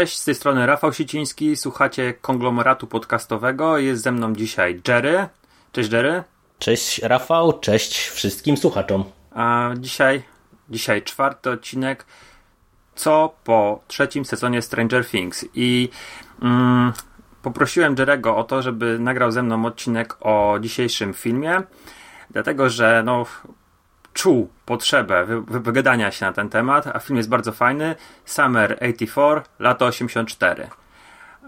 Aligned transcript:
Cześć, 0.00 0.18
z 0.18 0.24
tej 0.24 0.34
strony 0.34 0.66
Rafał 0.66 0.92
Siciński, 0.92 1.56
słuchacie 1.56 2.14
konglomeratu 2.20 2.86
podcastowego. 2.86 3.78
Jest 3.78 4.02
ze 4.02 4.12
mną 4.12 4.34
dzisiaj 4.34 4.80
Jerry. 4.88 5.28
Cześć 5.72 5.92
Jerry. 5.92 6.22
Cześć 6.58 7.02
Rafał, 7.02 7.58
cześć 7.60 8.08
wszystkim 8.08 8.56
słuchaczom. 8.56 9.04
A 9.30 9.70
dzisiaj, 9.76 10.22
dzisiaj 10.70 11.02
czwarty 11.02 11.50
odcinek, 11.50 12.06
co 12.94 13.34
po 13.44 13.80
trzecim 13.88 14.24
sezonie 14.24 14.62
Stranger 14.62 15.06
Things. 15.06 15.44
I 15.54 15.88
mm, 16.42 16.92
poprosiłem 17.42 17.94
Jerego 17.98 18.36
o 18.36 18.44
to, 18.44 18.62
żeby 18.62 18.98
nagrał 18.98 19.30
ze 19.30 19.42
mną 19.42 19.66
odcinek 19.66 20.16
o 20.20 20.58
dzisiejszym 20.60 21.14
filmie, 21.14 21.62
dlatego 22.30 22.70
że 22.70 23.02
no, 23.04 23.26
czuł 24.12 24.50
potrzebę 24.66 25.24
wy, 25.24 25.42
wy, 25.42 25.60
wygadania 25.60 26.10
się 26.10 26.26
na 26.26 26.32
ten 26.32 26.48
temat, 26.48 26.86
a 26.86 26.98
film 26.98 27.16
jest 27.16 27.28
bardzo 27.28 27.52
fajny. 27.52 27.96
Summer 28.24 28.78
84, 28.80 29.42
lato 29.58 29.86
84. 29.86 30.68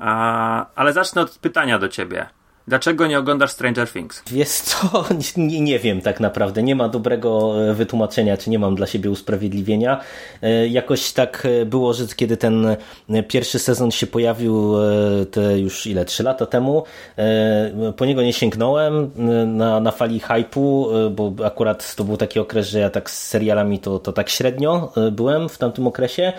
A, 0.00 0.66
ale 0.74 0.92
zacznę 0.92 1.22
od 1.22 1.38
pytania 1.38 1.78
do 1.78 1.88
ciebie. 1.88 2.26
Dlaczego 2.68 3.06
nie 3.06 3.18
oglądasz 3.18 3.50
Stranger 3.50 3.88
Things? 3.88 4.22
Wiesz 4.26 4.48
co, 4.48 5.04
nie, 5.36 5.60
nie, 5.60 5.78
wiem 5.78 6.00
tak 6.00 6.20
naprawdę, 6.20 6.62
nie 6.62 6.76
ma 6.76 6.88
dobrego 6.88 7.54
e, 7.70 7.74
wytłumaczenia, 7.74 8.36
czy 8.36 8.50
nie 8.50 8.58
mam 8.58 8.74
dla 8.74 8.86
siebie 8.86 9.10
usprawiedliwienia. 9.10 10.00
E, 10.42 10.68
jakoś 10.68 11.12
tak 11.12 11.46
e, 11.46 11.66
było, 11.66 11.94
że 11.94 12.06
kiedy 12.16 12.36
ten 12.36 12.76
pierwszy 13.28 13.58
sezon 13.58 13.90
się 13.90 14.06
pojawił, 14.06 14.74
te 15.30 15.58
już 15.58 15.86
ile, 15.86 16.04
trzy 16.04 16.22
lata 16.22 16.46
temu, 16.46 16.84
po 17.96 18.04
niego 18.04 18.22
nie 18.22 18.32
sięgnąłem 18.32 19.10
na, 19.46 19.80
na 19.80 19.90
fali 19.90 20.20
hypu, 20.20 20.88
bo 21.10 21.32
akurat 21.44 21.94
to 21.96 22.04
był 22.04 22.16
taki 22.16 22.40
okres, 22.40 22.68
że 22.68 22.78
ja 22.78 22.90
tak 22.90 23.10
z 23.10 23.28
serialami 23.28 23.78
to, 23.78 23.98
to 23.98 24.12
tak 24.12 24.30
średnio 24.30 24.92
byłem 25.12 25.48
w 25.48 25.58
tamtym 25.58 25.86
okresie. 25.86 26.32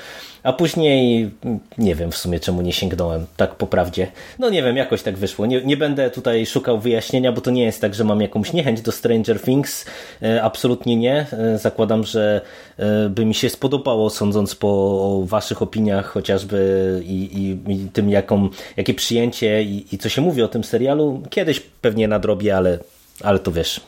A 0.44 0.54
później 0.54 1.32
nie 1.78 1.96
wiem 1.96 2.12
w 2.12 2.18
sumie 2.18 2.40
czemu 2.40 2.62
nie 2.62 2.74
sięgnąłem, 2.74 3.26
tak 3.38 3.56
po 3.56 3.68
prawdzie. 3.68 4.12
No 4.40 4.50
nie 4.50 4.64
wiem, 4.64 4.78
jakoś 4.78 5.04
tak 5.04 5.18
wyszło. 5.18 5.46
Nie, 5.46 5.62
nie 5.62 5.78
będę 5.78 6.10
tutaj 6.14 6.46
szukał 6.46 6.80
wyjaśnienia, 6.80 7.32
bo 7.32 7.42
to 7.42 7.52
nie 7.52 7.64
jest 7.64 7.82
tak, 7.82 7.94
że 7.94 8.04
mam 8.04 8.22
jakąś 8.22 8.54
niechęć 8.54 8.82
do 8.82 8.92
Stranger 8.92 9.42
Things. 9.42 9.86
E, 10.22 10.44
absolutnie 10.44 10.96
nie. 10.96 11.26
E, 11.32 11.58
zakładam, 11.58 12.04
że 12.04 12.42
e, 12.78 13.10
by 13.10 13.26
mi 13.26 13.34
się 13.34 13.50
spodobało, 13.50 14.10
sądząc 14.10 14.56
po 14.56 15.24
waszych 15.26 15.62
opiniach 15.62 16.06
chociażby 16.06 17.02
i, 17.06 17.24
i, 17.68 17.72
i 17.72 17.90
tym, 17.90 18.10
jaką, 18.10 18.50
jakie 18.78 18.94
przyjęcie 18.94 19.64
i, 19.64 19.86
i 19.92 19.98
co 19.98 20.10
się 20.10 20.22
mówi 20.22 20.42
o 20.42 20.48
tym 20.48 20.64
serialu. 20.64 21.24
Kiedyś 21.30 21.60
pewnie 21.60 22.08
nadrobię, 22.08 22.58
ale, 22.58 22.80
ale 23.24 23.40
to 23.40 23.52
wiesz, 23.52 23.82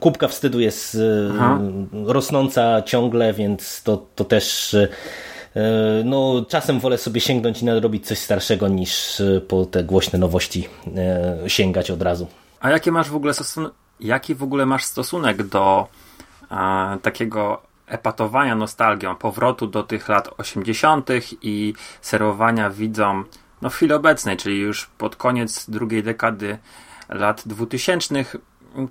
kubka 0.00 0.28
wstydu 0.28 0.60
jest 0.60 0.96
Aha. 1.32 1.60
rosnąca 1.92 2.82
ciągle, 2.82 3.32
więc 3.32 3.82
to, 3.82 4.06
to 4.14 4.24
też 4.24 4.76
no, 6.04 6.44
czasem 6.48 6.80
wolę 6.80 6.98
sobie 6.98 7.20
sięgnąć 7.20 7.62
i 7.62 7.64
nadrobić 7.64 8.06
coś 8.06 8.18
starszego 8.18 8.68
niż 8.68 9.20
e, 9.20 9.40
po 9.40 9.66
te 9.66 9.84
głośne 9.84 10.18
nowości 10.18 10.68
e, 10.96 11.50
sięgać 11.50 11.90
od 11.90 12.02
razu. 12.02 12.26
A 12.60 12.70
jakie 12.70 12.92
masz 12.92 13.10
w 13.10 13.16
ogóle 13.16 13.32
jaki 14.00 14.34
w 14.34 14.42
ogóle 14.42 14.66
masz 14.66 14.84
stosunek 14.84 15.42
do 15.42 15.88
a, 16.48 16.96
takiego 17.02 17.62
epatowania 17.86 18.54
nostalgią, 18.54 19.16
powrotu 19.16 19.66
do 19.66 19.82
tych 19.82 20.08
lat 20.08 20.28
80. 20.38 21.08
i 21.42 21.74
serwowania 22.00 22.70
widzom 22.70 23.24
no, 23.62 23.70
w 23.70 23.74
chwili 23.74 23.92
obecnej, 23.92 24.36
czyli 24.36 24.58
już 24.58 24.86
pod 24.86 25.16
koniec 25.16 25.70
drugiej 25.70 26.02
dekady 26.02 26.58
lat 27.08 27.42
2000 27.46 28.24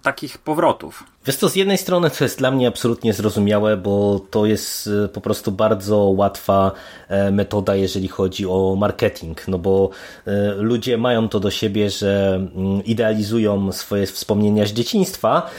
takich 0.02 0.38
powrotów. 0.38 1.04
Wiesz 1.26 1.36
co, 1.36 1.50
z 1.50 1.56
jednej 1.56 1.78
strony 1.78 2.10
to 2.10 2.24
jest 2.24 2.38
dla 2.38 2.52
mnie 2.52 2.68
absolutnie 2.68 3.14
zrozumiałe, 3.14 3.78
bo 3.78 4.22
to 4.30 4.46
jest 4.46 4.90
e, 5.06 5.08
po 5.08 5.22
prostu 5.22 5.52
bardzo 5.52 5.98
łatwa 5.98 6.72
e, 7.08 7.32
metoda, 7.32 7.76
jeżeli 7.76 8.08
chodzi 8.08 8.46
o 8.46 8.76
marketing, 8.80 9.48
no 9.48 9.58
bo 9.58 9.90
e, 10.28 10.54
ludzie 10.58 10.98
mają 10.98 11.30
to 11.30 11.40
do 11.40 11.52
siebie, 11.52 11.90
że 11.90 12.36
mm, 12.36 12.84
idealizują 12.84 13.72
swoje 13.72 14.06
wspomnienia 14.06 14.66
z 14.66 14.72
dzieciństwa, 14.72 15.50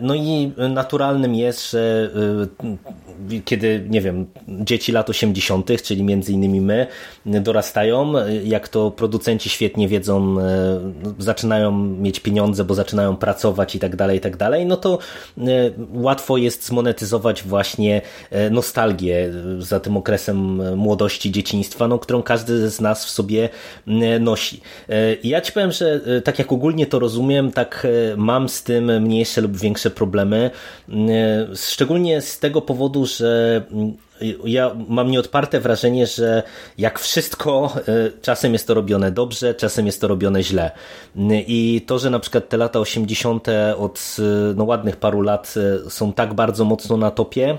no 0.00 0.14
i 0.14 0.52
naturalnym 0.68 1.34
jest, 1.34 1.70
że 1.70 2.10
kiedy, 3.44 3.86
nie 3.88 4.00
wiem, 4.00 4.26
dzieci 4.48 4.92
lat 4.92 5.10
80., 5.10 5.82
czyli 5.82 6.02
między 6.02 6.32
innymi 6.32 6.60
my, 6.60 6.86
dorastają, 7.26 8.12
jak 8.44 8.68
to 8.68 8.90
producenci 8.90 9.50
świetnie 9.50 9.88
wiedzą, 9.88 10.36
zaczynają 11.18 11.72
mieć 11.72 12.20
pieniądze, 12.20 12.64
bo 12.64 12.74
zaczynają 12.74 13.16
pracować 13.16 13.74
i 13.74 13.78
tak 13.78 13.96
dalej, 13.96 14.18
i 14.18 14.20
tak 14.20 14.36
dalej, 14.36 14.66
no 14.66 14.76
to 14.76 14.91
E, 15.38 15.42
łatwo 15.92 16.36
jest 16.36 16.66
zmonetyzować 16.66 17.42
właśnie 17.42 18.02
e, 18.30 18.50
nostalgię 18.50 19.32
za 19.58 19.80
tym 19.80 19.96
okresem 19.96 20.76
młodości, 20.76 21.30
dzieciństwa, 21.30 21.88
no, 21.88 21.98
którą 21.98 22.22
każdy 22.22 22.70
z 22.70 22.80
nas 22.80 23.06
w 23.06 23.10
sobie 23.10 23.48
nosi. 24.20 24.60
E, 24.88 25.16
ja 25.24 25.40
ci 25.40 25.52
powiem, 25.52 25.72
że 25.72 26.00
tak 26.24 26.38
jak 26.38 26.52
ogólnie 26.52 26.86
to 26.86 26.98
rozumiem, 26.98 27.52
tak 27.52 27.86
mam 28.16 28.48
z 28.48 28.62
tym 28.62 29.02
mniejsze 29.02 29.40
lub 29.40 29.56
większe 29.56 29.90
problemy. 29.90 30.50
Szczególnie 31.54 32.20
z 32.20 32.38
tego 32.38 32.62
powodu, 32.62 33.06
że 33.06 33.62
ja 34.44 34.76
mam 34.88 35.10
nieodparte 35.10 35.60
wrażenie, 35.60 36.06
że 36.06 36.42
jak 36.78 36.98
wszystko, 36.98 37.74
e, 37.88 38.10
czasem 38.22 38.52
jest 38.52 38.66
to 38.66 38.74
robione 38.74 39.10
dobrze, 39.10 39.54
czasem 39.54 39.86
jest 39.86 40.00
to 40.00 40.08
robione 40.08 40.42
źle. 40.42 40.70
I 41.30 41.84
to, 41.86 41.98
że 41.98 42.10
na 42.10 42.18
przykład 42.18 42.48
te 42.48 42.56
lata 42.56 42.78
80. 42.78 43.46
od 43.76 44.16
e, 44.18 44.22
no, 44.56 44.64
ładnych 44.64 44.96
paru 44.96 45.20
lat 45.20 45.54
są 45.88 46.12
tak 46.12 46.34
bardzo 46.34 46.64
mocno 46.64 46.96
na 46.96 47.10
topie, 47.10 47.58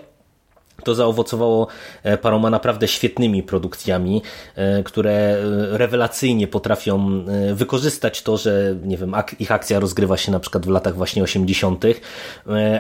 to 0.84 0.96
zaowocowało 0.96 1.68
e, 2.04 2.18
paroma 2.18 2.50
naprawdę 2.50 2.88
świetnymi 2.88 3.44
produkcjami, 3.44 4.22
e, 4.56 4.84
które 4.84 5.12
e, 5.12 5.38
rewelacyjnie 5.78 6.48
potrafią 6.48 7.24
wykorzystać 7.54 8.22
to, 8.22 8.38
że 8.38 8.76
nie 8.84 8.98
wiem, 8.98 9.16
ich 9.40 9.52
akcja 9.52 9.80
rozgrywa 9.80 10.18
się 10.18 10.32
na 10.32 10.40
przykład 10.40 10.66
w 10.66 10.70
latach 10.70 10.96
właśnie 10.96 11.24
80., 11.24 11.84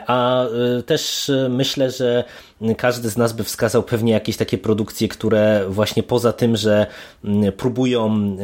a 0.07 0.45
też 0.85 1.31
myślę, 1.49 1.91
że 1.91 2.23
każdy 2.77 3.09
z 3.09 3.17
nas 3.17 3.33
by 3.33 3.43
wskazał 3.43 3.83
pewnie 3.83 4.13
jakieś 4.13 4.37
takie 4.37 4.57
produkcje, 4.57 5.07
które 5.07 5.65
właśnie 5.69 6.03
poza 6.03 6.33
tym, 6.33 6.55
że 6.55 6.87
próbują 7.57 8.37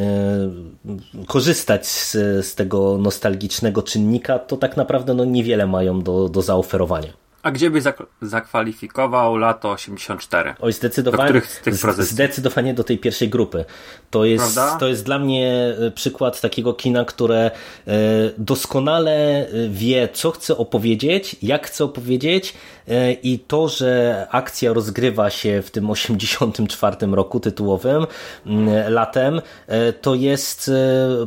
korzystać 1.28 1.88
z, 1.88 2.12
z 2.46 2.56
tego 2.56 2.98
nostalgicznego 2.98 3.84
czynnika, 3.84 4.40
to 4.40 4.58
tak 4.58 4.78
naprawdę 4.78 5.14
no 5.14 5.26
niewiele 5.26 5.68
mają 5.68 6.02
do, 6.02 6.30
do 6.30 6.42
zaoferowania. 6.42 7.29
A 7.44 7.52
gdzie 7.52 7.70
by 7.70 7.82
zakwalifikował 8.22 9.38
lato 9.38 9.72
84? 9.72 10.56
Oj, 10.60 10.74
zdecydowanie, 10.74 11.34
do 11.34 11.42
z 11.42 11.60
tych 11.60 11.76
zdecydowanie 12.04 12.74
do 12.74 12.84
tej 12.84 12.98
pierwszej 12.98 13.30
grupy. 13.30 13.66
To 14.10 14.26
jest, 14.26 14.60
to 14.80 14.88
jest 14.88 15.06
dla 15.06 15.20
mnie 15.20 15.76
e, 15.80 15.92
przykład 15.92 16.42
takiego 16.42 16.74
kina, 16.74 17.06
które 17.06 17.52
e, 17.88 17.92
doskonale 18.38 19.12
e, 19.12 19.70
wie, 19.70 20.10
co 20.14 20.32
chce 20.32 20.58
opowiedzieć, 20.58 21.36
jak 21.42 21.68
chce 21.68 21.84
opowiedzieć 21.84 22.54
i 23.24 23.40
to, 23.40 23.68
że 23.68 24.28
akcja 24.32 24.74
rozgrywa 24.74 25.30
się 25.30 25.62
w 25.62 25.72
tym 25.72 25.90
84 25.90 27.08
roku 27.12 27.40
tytułowym, 27.40 28.08
latem, 28.90 29.42
to 30.02 30.16
jest 30.16 30.72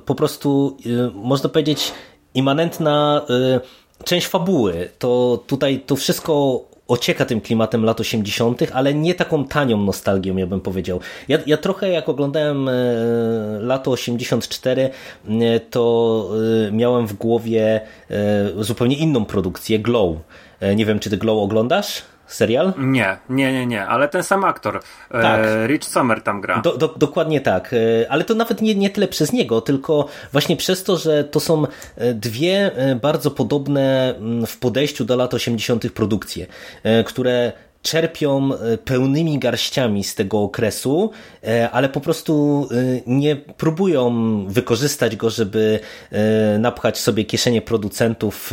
po 0.07 0.15
prostu, 0.15 0.77
można 1.15 1.49
powiedzieć, 1.49 1.93
immanentna 2.35 3.23
część 4.05 4.27
fabuły. 4.27 4.89
To 4.99 5.43
tutaj 5.47 5.81
to 5.87 5.97
wszystko 5.97 6.65
ocieka 6.89 7.25
tym 7.25 7.41
klimatem 7.41 7.85
lat 7.85 8.01
80., 8.01 8.63
ale 8.73 8.95
nie 8.95 9.15
taką 9.15 9.45
tanią 9.45 9.77
nostalgią, 9.77 10.37
ja 10.37 10.47
bym 10.47 10.61
powiedział. 10.61 11.01
Ja, 11.29 11.39
ja 11.47 11.57
trochę 11.57 11.89
jak 11.89 12.09
oglądałem 12.09 12.69
e, 12.69 12.73
lato 13.61 13.91
84, 13.91 14.91
e, 15.29 15.61
to 15.61 16.31
e, 16.69 16.73
miałem 16.73 17.07
w 17.07 17.13
głowie 17.15 17.81
e, 18.11 18.65
zupełnie 18.65 18.97
inną 18.97 19.25
produkcję, 19.25 19.79
Glow. 19.79 20.17
E, 20.61 20.77
nie 20.77 20.87
wiem, 20.87 20.99
czy 20.99 21.11
ty 21.11 21.17
Glow 21.17 21.43
oglądasz? 21.43 22.03
Serial? 22.27 22.73
Nie, 22.79 23.17
nie, 23.29 23.53
nie, 23.53 23.67
nie, 23.67 23.87
ale 23.87 24.09
ten 24.09 24.23
sam 24.23 24.45
aktor. 24.45 24.81
E, 25.11 25.23
tak. 25.23 25.41
Rich 25.67 25.85
Sommer 25.85 26.23
tam 26.23 26.41
gra. 26.41 26.61
Do, 26.61 26.77
do, 26.77 26.89
dokładnie 26.89 27.41
tak, 27.41 27.73
e, 27.73 28.11
ale 28.11 28.25
to 28.25 28.35
nawet 28.35 28.63
nie, 28.63 28.75
nie 28.75 28.91
tyle 28.91 29.09
przez 29.09 29.33
niego, 29.33 29.61
tylko 29.61 30.09
właśnie 30.33 30.57
przez 30.57 30.85
to, 30.85 30.97
że 30.97 31.25
to 31.25 31.41
są 31.41 31.67
e, 31.97 32.15
dwie 32.15 32.71
bardzo 33.03 33.31
podobne 33.31 34.15
mm, 34.17 34.47
w 34.47 34.59
podejściu 34.59 35.05
do 35.05 35.17
lat 35.17 35.35
80. 35.35 35.93
produkcje, 35.93 36.47
które 37.07 37.53
czerpią 37.83 38.51
pełnymi 38.85 39.39
garściami 39.39 40.05
z 40.05 40.15
tego 40.15 40.43
okresu, 40.43 41.11
ale 41.73 41.89
po 41.89 42.01
prostu 42.01 42.69
nie 43.07 43.37
próbują 43.37 44.13
wykorzystać 44.49 45.17
go, 45.17 45.31
żeby 45.31 45.81
napchać 46.59 46.99
sobie 46.99 47.25
kieszenie 47.25 47.63
producentów 47.63 48.53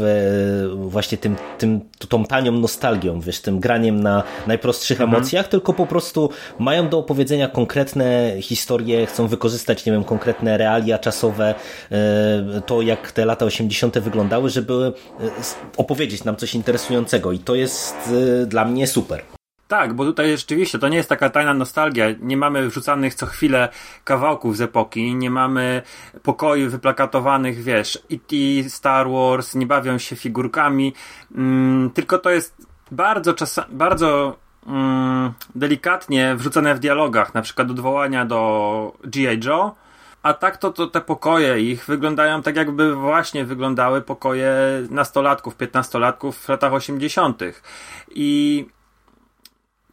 właśnie 0.76 1.18
tym, 1.18 1.36
tym, 1.58 1.81
tą 2.10 2.26
tanią 2.26 2.52
nostalgią, 2.52 3.20
wiesz, 3.20 3.42
tym 3.42 3.60
graniem 3.60 4.04
na 4.04 4.24
najprostszych 4.48 5.02
mhm. 5.02 5.16
emocjach, 5.16 5.48
tylko 5.48 5.74
po 5.74 5.86
prostu 5.86 6.30
mają 6.60 6.90
do 6.90 6.98
opowiedzenia 7.00 7.48
konkretne 7.48 8.34
historie, 8.42 9.06
chcą 9.06 9.28
wykorzystać, 9.28 9.86
nie 9.86 9.92
wiem, 9.92 10.04
konkretne 10.04 10.58
realia 10.58 11.00
czasowe, 11.00 11.56
to 12.66 12.81
jak 12.81 13.12
te 13.12 13.26
lata 13.26 13.46
80. 13.46 14.00
wyglądały, 14.00 14.50
żeby 14.50 14.94
opowiedzieć 15.78 16.24
nam 16.24 16.36
coś 16.36 16.56
interesującego 16.56 17.31
i 17.31 17.40
to 17.40 17.56
jest 17.56 17.96
dla 18.48 18.66
mnie 18.66 18.88
super. 18.88 19.19
Tak, 19.69 19.94
bo 19.94 20.06
tutaj 20.06 20.38
rzeczywiście 20.38 20.80
to 20.80 20.88
nie 20.88 20.98
jest 20.98 21.10
taka 21.10 21.30
tajna 21.30 21.54
nostalgia. 21.54 22.06
Nie 22.19 22.38
mamy 22.38 22.69
wrzucanych 22.69 23.16
co 23.16 23.25
chwilę 23.25 23.69
kawałków 24.04 24.57
z 24.57 24.62
epoki, 24.62 25.16
nie 25.16 25.31
mamy 25.31 25.81
pokoi 26.24 26.68
wyplakatowanych, 26.68 27.63
wiesz, 27.63 27.95
E.T., 28.12 28.69
Star 28.69 29.10
Wars, 29.10 29.56
nie 29.56 29.66
bawią 29.66 29.98
się 29.98 30.16
figurkami, 30.16 30.94
mm, 31.36 31.89
tylko 31.89 32.18
to 32.18 32.30
jest 32.30 32.68
bardzo 32.92 33.33
bardzo 33.69 34.38
mm, 34.68 35.33
delikatnie 35.56 36.36
wrzucone 36.36 36.75
w 36.75 36.80
dialogach, 36.80 37.33
na 37.33 37.42
przykład 37.42 37.71
odwołania 37.71 38.25
do 38.25 38.94
G.I. 39.04 39.39
Joe, 39.45 39.75
a 40.24 40.33
tak 40.33 40.57
to, 40.57 40.71
to 40.71 40.88
te 40.88 41.01
pokoje 41.01 41.62
ich 41.62 41.86
wyglądają 41.86 42.42
tak, 42.42 42.56
jakby 42.56 42.95
właśnie 42.95 43.45
wyglądały 43.45 44.01
pokoje 44.01 44.54
nastolatków, 44.89 45.56
piętnastolatków 45.56 46.38
w 46.38 46.50
latach 46.50 46.74
80. 46.74 47.42
I 48.10 48.66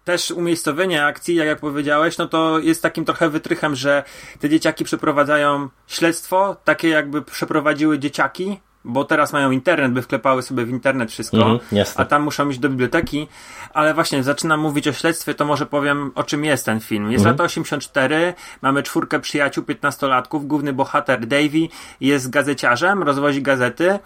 też 0.06 0.31
umiejscowienie 0.31 1.05
akcji, 1.05 1.35
jak, 1.35 1.47
jak 1.47 1.61
powiedziałeś, 1.61 2.19
no 2.19 2.29
to 2.29 2.58
jest 2.58 2.82
takim 2.82 3.05
trochę 3.05 3.29
wytrychem, 3.29 3.75
że 3.75 4.03
te 4.41 4.49
dzieciaki 4.49 4.85
przeprowadzają 4.85 5.69
śledztwo, 5.87 6.56
takie 6.64 6.88
jakby 6.88 7.23
przeprowadziły 7.23 7.99
dzieciaki, 7.99 8.61
bo 8.85 9.05
teraz 9.05 9.32
mają 9.32 9.50
internet, 9.50 9.93
by 9.93 10.03
wklepały 10.03 10.43
sobie 10.43 10.64
w 10.64 10.69
internet 10.69 11.11
wszystko, 11.11 11.37
mm, 11.37 11.61
a 11.97 12.05
tam 12.05 12.23
muszą 12.23 12.49
iść 12.49 12.58
do 12.58 12.69
biblioteki, 12.69 13.29
ale 13.75 13.94
właśnie 13.94 14.23
zaczynam 14.23 14.61
mówić 14.61 14.88
o 14.88 14.93
śledztwie, 14.93 15.35
to 15.35 15.44
może 15.44 15.67
powiem 15.67 16.12
o 16.14 16.25
czym 16.25 16.44
jest 16.44 16.67
ten 16.67 16.81
film. 16.81 17.12
Jest 17.12 17.25
mm. 17.25 17.35
lata 17.35 17.44
84, 17.44 18.35
mamy 18.62 18.82
czwórkę 18.82 19.20
przyjaciół, 19.20 19.64
15-latków, 19.64 20.47
główny 20.47 20.73
bohater 20.73 21.26
Davy 21.26 21.69
jest 22.00 22.31
gazeciarzem, 22.31 23.02
rozwozi 23.02 23.43
gazety 23.43 23.99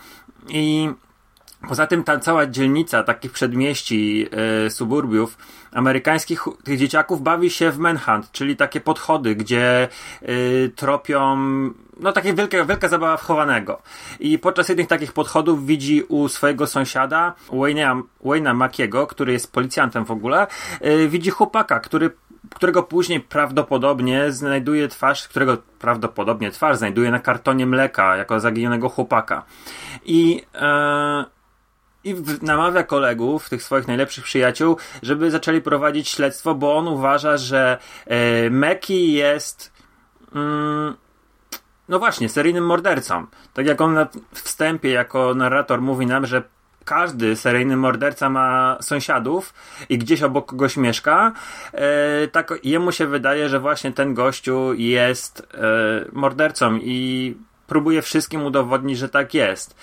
i 0.48 0.90
Poza 1.68 1.86
tym 1.86 2.04
ta 2.04 2.18
cała 2.18 2.46
dzielnica 2.46 3.02
takich 3.02 3.32
przedmieści, 3.32 4.28
yy, 4.62 4.70
suburbiów 4.70 5.38
amerykańskich, 5.72 6.44
tych 6.64 6.78
dzieciaków 6.78 7.22
bawi 7.22 7.50
się 7.50 7.70
w 7.70 7.78
manhunt, 7.78 8.32
czyli 8.32 8.56
takie 8.56 8.80
podchody, 8.80 9.34
gdzie 9.34 9.88
yy, 10.22 10.72
tropią, 10.76 11.36
no 12.00 12.12
takie 12.12 12.34
wielka, 12.34 12.64
wielka 12.64 12.88
zabawa 12.88 13.16
wchowanego. 13.16 13.82
I 14.20 14.38
podczas 14.38 14.68
jednych 14.68 14.86
takich 14.86 15.12
podchodów 15.12 15.66
widzi 15.66 16.02
u 16.02 16.28
swojego 16.28 16.66
sąsiada, 16.66 17.34
Wayne'a, 17.48 18.02
Wayne'a 18.24 18.54
Makiego, 18.54 19.06
który 19.06 19.32
jest 19.32 19.52
policjantem 19.52 20.04
w 20.04 20.10
ogóle, 20.10 20.46
yy, 20.80 21.08
widzi 21.08 21.30
chłopaka, 21.30 21.80
który 21.80 22.10
którego 22.54 22.82
później 22.82 23.20
prawdopodobnie 23.20 24.32
znajduje 24.32 24.88
twarz, 24.88 25.28
którego 25.28 25.56
prawdopodobnie 25.78 26.50
twarz 26.50 26.76
znajduje 26.76 27.10
na 27.10 27.18
kartonie 27.18 27.66
mleka 27.66 28.16
jako 28.16 28.40
zaginionego 28.40 28.88
chłopaka. 28.88 29.42
I 30.04 30.42
e, 30.54 31.24
i 32.04 32.14
namawia 32.42 32.82
kolegów, 32.82 33.48
tych 33.48 33.62
swoich 33.62 33.88
najlepszych 33.88 34.24
przyjaciół, 34.24 34.76
żeby 35.02 35.30
zaczęli 35.30 35.60
prowadzić 35.60 36.08
śledztwo, 36.08 36.54
bo 36.54 36.76
on 36.76 36.88
uważa, 36.88 37.36
że 37.36 37.78
e, 38.06 38.50
Meki 38.50 39.12
jest. 39.12 39.72
Mm, 40.34 40.94
no 41.88 41.98
właśnie, 41.98 42.28
seryjnym 42.28 42.66
mordercą. 42.66 43.26
Tak 43.54 43.66
jak 43.66 43.80
on 43.80 43.94
na 43.94 44.08
wstępie, 44.32 44.90
jako 44.90 45.34
narrator 45.34 45.82
mówi 45.82 46.06
nam, 46.06 46.26
że 46.26 46.42
każdy 46.84 47.36
seryjny 47.36 47.76
morderca 47.76 48.30
ma 48.30 48.78
sąsiadów 48.80 49.54
i 49.88 49.98
gdzieś 49.98 50.22
obok 50.22 50.46
kogoś 50.46 50.76
mieszka, 50.76 51.32
e, 51.72 52.28
tak 52.28 52.54
jemu 52.64 52.92
się 52.92 53.06
wydaje, 53.06 53.48
że 53.48 53.60
właśnie 53.60 53.92
ten 53.92 54.14
gościu 54.14 54.74
jest 54.74 55.40
e, 55.54 56.04
mordercą 56.12 56.76
i 56.76 57.36
próbuje 57.66 58.02
wszystkim 58.02 58.42
udowodnić, 58.42 58.98
że 58.98 59.08
tak 59.08 59.34
jest. 59.34 59.76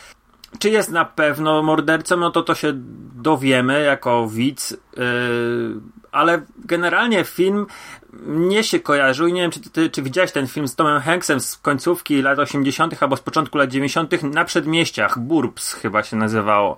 Czy 0.60 0.70
jest 0.70 0.92
na 0.92 1.06
pewno 1.06 1.64
mordercą, 1.64 2.18
no 2.18 2.32
to 2.32 2.44
to 2.44 2.56
się 2.56 2.72
dowiemy 3.16 3.84
jako 3.84 4.28
widz, 4.28 4.72
yy, 4.72 5.82
ale 6.12 6.42
generalnie 6.66 7.24
film 7.24 7.66
mnie 8.14 8.64
się 8.64 8.80
kojarzył 8.80 9.28
i 9.28 9.34
nie 9.34 9.42
wiem, 9.42 9.52
czy 9.52 9.60
ty, 9.60 9.90
czy 9.90 10.02
widziałeś 10.02 10.32
ten 10.32 10.48
film 10.48 10.68
z 10.68 10.76
Tomem 10.76 11.02
Hanksem 11.02 11.40
z 11.40 11.58
końcówki 11.58 12.22
lat 12.22 12.40
80. 12.40 13.04
albo 13.04 13.18
z 13.18 13.22
początku 13.22 13.58
lat 13.58 13.70
90. 13.70 14.24
na 14.24 14.46
przedmieściach, 14.46 15.20
Burbs 15.20 15.74
chyba 15.74 16.04
się 16.04 16.16
nazywało. 16.16 16.78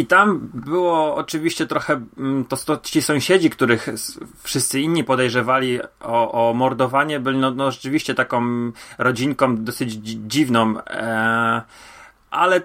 I 0.00 0.06
tam 0.06 0.50
było 0.54 1.16
oczywiście 1.16 1.66
trochę, 1.66 2.00
mm, 2.18 2.44
to, 2.44 2.56
to 2.56 2.76
ci 2.76 3.02
sąsiedzi, 3.02 3.50
których 3.50 3.88
wszyscy 4.42 4.80
inni 4.80 5.04
podejrzewali 5.04 5.78
o, 6.00 6.48
o 6.48 6.54
mordowanie, 6.54 7.20
byli 7.20 7.38
no, 7.38 7.50
no 7.50 7.70
rzeczywiście 7.70 8.14
taką 8.14 8.42
rodzinką 8.98 9.56
dosyć 9.56 9.92
dziwną, 10.28 10.78
e, 10.78 11.62
ale 12.30 12.62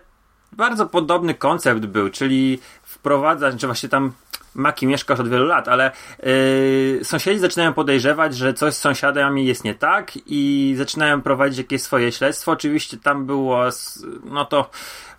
bardzo 0.52 0.86
podobny 0.86 1.34
koncept 1.34 1.86
był, 1.86 2.10
czyli 2.10 2.60
wprowadzać, 2.84 3.62
że 3.62 3.68
właśnie 3.68 3.90
tam 3.90 4.12
Maki 4.56 4.88
mieszka 4.88 5.14
już 5.14 5.20
od 5.20 5.30
wielu 5.30 5.46
lat, 5.46 5.68
ale 5.68 5.92
yy, 6.24 7.00
sąsiedzi 7.04 7.40
zaczynają 7.40 7.74
podejrzewać, 7.74 8.36
że 8.36 8.54
coś 8.54 8.74
z 8.74 8.78
sąsiadami 8.78 9.46
jest 9.46 9.64
nie 9.64 9.76
tak 9.76 10.12
i 10.26 10.74
zaczynają 10.78 11.22
prowadzić 11.22 11.58
jakieś 11.58 11.82
swoje 11.82 12.12
śledztwo. 12.12 12.52
Oczywiście 12.52 12.98
tam 12.98 13.26
było, 13.26 13.64
no 14.26 14.46
to 14.46 14.70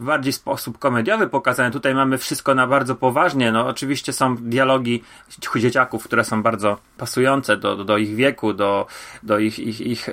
bardziej 0.00 0.32
sposób 0.32 0.78
komediowy 0.78 1.28
pokazane. 1.28 1.70
Tutaj 1.70 1.94
mamy 1.94 2.18
wszystko 2.18 2.54
na 2.54 2.66
bardzo 2.66 2.94
poważnie. 2.94 3.52
No 3.52 3.66
oczywiście 3.66 4.12
są 4.12 4.36
dialogi 4.36 5.02
dzieciaków, 5.56 6.04
które 6.04 6.24
są 6.24 6.42
bardzo 6.42 6.78
pasujące 6.98 7.56
do, 7.56 7.76
do, 7.76 7.84
do 7.84 7.98
ich 7.98 8.14
wieku, 8.14 8.52
do, 8.52 8.86
do 9.22 9.38
ich, 9.38 9.58
ich, 9.58 9.80
ich 9.80 10.08
e, 10.08 10.12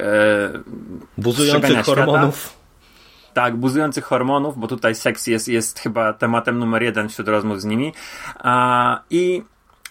buzujących 1.17 1.85
hormonów. 1.85 2.62
Tak, 3.33 3.55
buzujących 3.55 4.05
hormonów, 4.05 4.57
bo 4.57 4.67
tutaj 4.67 4.95
seks 4.95 5.27
jest, 5.27 5.47
jest 5.47 5.79
chyba 5.79 6.13
tematem 6.13 6.59
numer 6.59 6.83
jeden 6.83 7.09
wśród 7.09 7.27
rozmów 7.27 7.61
z 7.61 7.65
nimi. 7.65 7.93
A, 8.35 8.99
I 9.09 9.43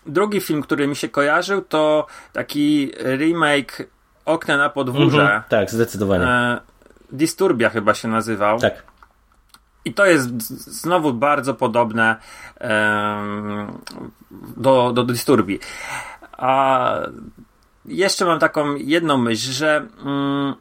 drugi 0.06 0.40
film, 0.40 0.62
który 0.62 0.86
mi 0.88 0.96
się 0.96 1.08
kojarzył, 1.08 1.62
to 1.62 2.06
taki 2.32 2.92
remake 3.04 3.86
Okna 4.24 4.56
na 4.56 4.70
podwórze. 4.70 5.22
Mhm, 5.22 5.42
tak, 5.48 5.70
zdecydowanie. 5.70 6.24
E, 6.24 6.60
Disturbia 7.12 7.70
chyba 7.70 7.94
się 7.94 8.08
nazywał. 8.08 8.60
Tak. 8.60 8.82
I 9.84 9.94
to 9.94 10.06
jest 10.06 10.28
znowu 10.80 11.12
bardzo 11.12 11.54
podobne 11.54 12.16
do, 14.56 14.92
do 14.92 15.04
Disturbii. 15.04 15.60
A 16.32 16.90
jeszcze 17.84 18.24
mam 18.24 18.38
taką 18.38 18.74
jedną 18.74 19.16
myśl, 19.16 19.52
że 19.52 19.86
mm, 20.04 20.54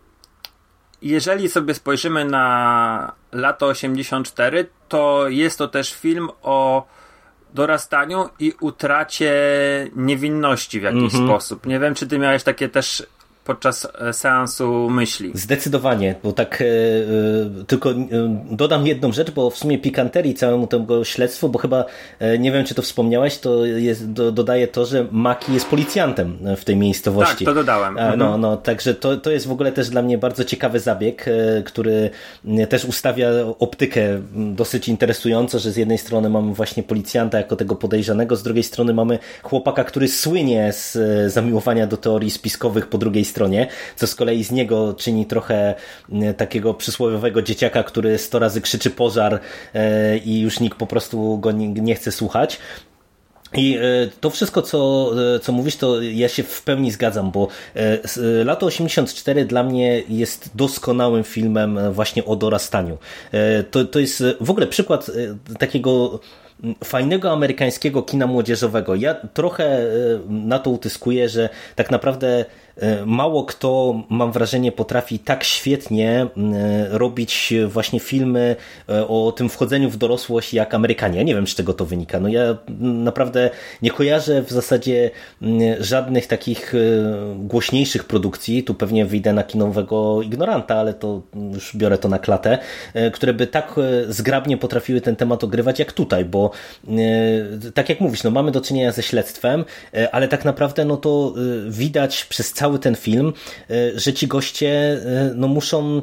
jeżeli 1.02 1.50
sobie 1.50 1.74
spojrzymy 1.74 2.26
na 2.26 3.12
lato 3.32 3.66
84, 3.66 4.70
to 4.88 5.30
jest 5.30 5.58
to 5.58 5.68
też 5.68 5.94
film 5.94 6.30
o 6.42 6.88
dorastaniu 7.54 8.30
i 8.40 8.54
utracie 8.60 9.34
niewinności 9.96 10.80
w 10.80 10.84
jakiś 10.84 11.14
mm 11.14 11.26
-hmm. 11.26 11.26
sposób. 11.26 11.66
Nie 11.66 11.80
wiem, 11.80 11.96
czy 11.96 12.08
ty 12.08 12.20
miałeś 12.20 12.44
takie 12.44 12.70
też 12.70 13.08
podczas 13.44 13.88
e, 14.00 14.14
seansu 14.14 14.90
myśli. 14.90 15.32
Zdecydowanie, 15.34 16.16
bo 16.24 16.32
tak 16.32 16.62
e, 16.62 16.66
e, 16.66 17.66
tylko 17.68 17.94
dodam 18.52 18.88
jedną 18.88 19.12
rzecz, 19.12 19.32
bo 19.32 19.50
w 19.50 19.58
sumie 19.58 19.80
pikanterii 19.80 20.34
całemu 20.34 20.68
tego 20.68 21.04
śledztwu, 21.04 21.50
bo 21.50 21.60
chyba 21.60 21.86
nie 22.40 22.52
wiem, 22.52 22.66
czy 22.66 22.76
to 22.76 22.82
wspomniałeś, 22.82 23.38
to 23.38 23.66
jest, 23.66 24.12
do, 24.12 24.32
dodaje 24.32 24.68
to, 24.68 24.86
że 24.86 25.08
Maki 25.12 25.54
jest 25.54 25.68
policjantem 25.68 26.38
w 26.58 26.66
tej 26.66 26.76
miejscowości. 26.76 27.46
Tak, 27.46 27.46
to 27.46 27.54
dodałem. 27.54 27.96
No, 27.96 28.02
mhm. 28.02 28.42
no, 28.42 28.58
także 28.58 28.94
to, 28.94 29.18
to 29.18 29.32
jest 29.32 29.48
w 29.48 29.52
ogóle 29.52 29.72
też 29.72 29.90
dla 29.90 30.02
mnie 30.02 30.18
bardzo 30.18 30.44
ciekawy 30.44 30.80
zabieg, 30.80 31.26
który 31.66 32.10
też 32.70 32.86
ustawia 32.86 33.30
optykę 33.60 34.22
dosyć 34.34 34.90
interesująco, 34.90 35.60
że 35.60 35.72
z 35.72 35.78
jednej 35.78 35.98
strony 35.98 36.30
mamy 36.30 36.54
właśnie 36.54 36.84
policjanta 36.84 37.38
jako 37.38 37.56
tego 37.56 37.76
podejrzanego, 37.76 38.36
z 38.36 38.44
drugiej 38.44 38.64
strony 38.64 38.94
mamy 38.94 39.20
chłopaka, 39.44 39.84
który 39.84 40.08
słynie 40.08 40.74
z 40.74 40.98
zamiłowania 41.34 41.88
do 41.88 41.98
teorii 41.98 42.32
spiskowych 42.32 42.88
po 42.88 42.98
drugiej 42.98 43.26
stronie, 43.32 43.68
co 43.96 44.08
z 44.08 44.16
kolei 44.16 44.44
z 44.44 44.52
niego 44.52 44.94
czyni 44.94 45.26
trochę 45.26 45.76
mm, 46.12 46.34
takiego 46.34 46.74
przysłowiowego 46.74 47.42
dzieciaka, 47.42 47.84
który 47.84 48.18
sto 48.18 48.40
razy 48.40 48.62
krzyczy 48.62 48.90
pożar 48.90 49.40
e, 49.74 50.18
i 50.18 50.42
już 50.42 50.60
nikt 50.60 50.78
po 50.78 50.88
prostu 50.88 51.38
go 51.38 51.52
nie 51.52 51.96
chce 51.96 52.12
słuchać. 52.12 52.60
I 53.54 53.78
e, 53.78 53.82
to 54.22 54.30
wszystko, 54.30 54.62
co, 54.62 55.12
e, 55.36 55.40
co 55.40 55.52
mówisz, 55.52 55.76
to 55.76 56.02
ja 56.02 56.30
się 56.30 56.44
w 56.44 56.64
pełni 56.64 56.92
zgadzam, 56.92 57.32
bo 57.32 57.48
Lato 58.46 58.66
84 58.66 59.46
dla 59.46 59.64
mnie 59.64 60.04
jest 60.10 60.50
doskonałym 60.56 61.24
filmem 61.24 61.94
właśnie 61.94 62.26
o 62.26 62.36
dorastaniu. 62.36 62.98
To, 63.72 63.86
to 63.86 64.00
jest 64.00 64.24
w 64.42 64.50
ogóle 64.50 64.68
przykład 64.68 65.12
takiego 65.60 66.20
fajnego 66.84 67.32
amerykańskiego 67.32 68.04
kina 68.04 68.28
młodzieżowego. 68.28 68.96
Ja 68.96 69.14
trochę 69.14 69.86
na 70.30 70.60
to 70.60 70.70
utyskuję, 70.70 71.30
że 71.30 71.50
tak 71.76 71.92
naprawdę 71.92 72.46
mało 73.06 73.44
kto, 73.44 74.02
mam 74.10 74.32
wrażenie, 74.32 74.72
potrafi 74.72 75.20
tak 75.20 75.44
świetnie 75.44 76.22
e, 76.22 76.28
robić 76.90 77.54
właśnie 77.68 78.00
filmy 78.00 78.56
e, 78.90 79.08
o 79.08 79.32
tym 79.32 79.50
wchodzeniu 79.50 79.90
w 79.90 79.98
dorosłość 79.98 80.54
jak 80.54 80.74
Amerykanie. 80.74 81.18
Ja 81.18 81.24
nie 81.24 81.36
wiem, 81.36 81.48
z 81.48 81.56
czego 81.56 81.74
to 81.74 81.86
wynika. 81.86 82.20
No 82.20 82.30
ja 82.30 82.58
naprawdę 82.80 83.50
nie 83.82 83.92
kojarzę 83.92 84.42
w 84.42 84.52
zasadzie 84.52 85.12
żadnych 85.80 86.28
takich 86.28 86.74
głośniejszych 87.36 88.04
produkcji. 88.04 88.64
Tu 88.64 88.74
pewnie 88.74 89.06
wyjdę 89.06 89.34
na 89.34 89.44
kinowego 89.44 90.22
ignoranta, 90.22 90.76
ale 90.76 90.94
to 90.94 91.22
już 91.54 91.76
biorę 91.76 91.98
to 91.98 92.10
na 92.10 92.20
klatę, 92.20 92.58
które 93.14 93.34
by 93.34 93.48
tak 93.48 93.76
zgrabnie 94.08 94.58
potrafiły 94.58 95.02
ten 95.02 95.16
temat 95.16 95.44
ogrywać 95.44 95.80
jak 95.80 95.94
tutaj, 95.94 96.26
bo 96.26 96.52
tak 97.74 97.90
jak 97.90 98.00
mówisz, 98.00 98.24
no 98.24 98.32
mamy 98.32 98.52
do 98.52 98.62
czynienia 98.62 98.92
ze 98.92 99.04
śledztwem, 99.04 99.66
ale 100.12 100.28
tak 100.28 100.46
naprawdę 100.46 100.86
no 100.86 100.98
to 100.98 101.34
widać 101.68 102.26
przez 102.26 102.54
cały 102.62 102.80
ten 102.80 102.96
film, 102.96 103.34
e, 103.70 104.00
że 104.00 104.14
ci 104.14 104.28
goście 104.28 104.70
e, 104.70 105.34
no, 105.36 105.48
muszą 105.48 105.98
e, 105.98 106.02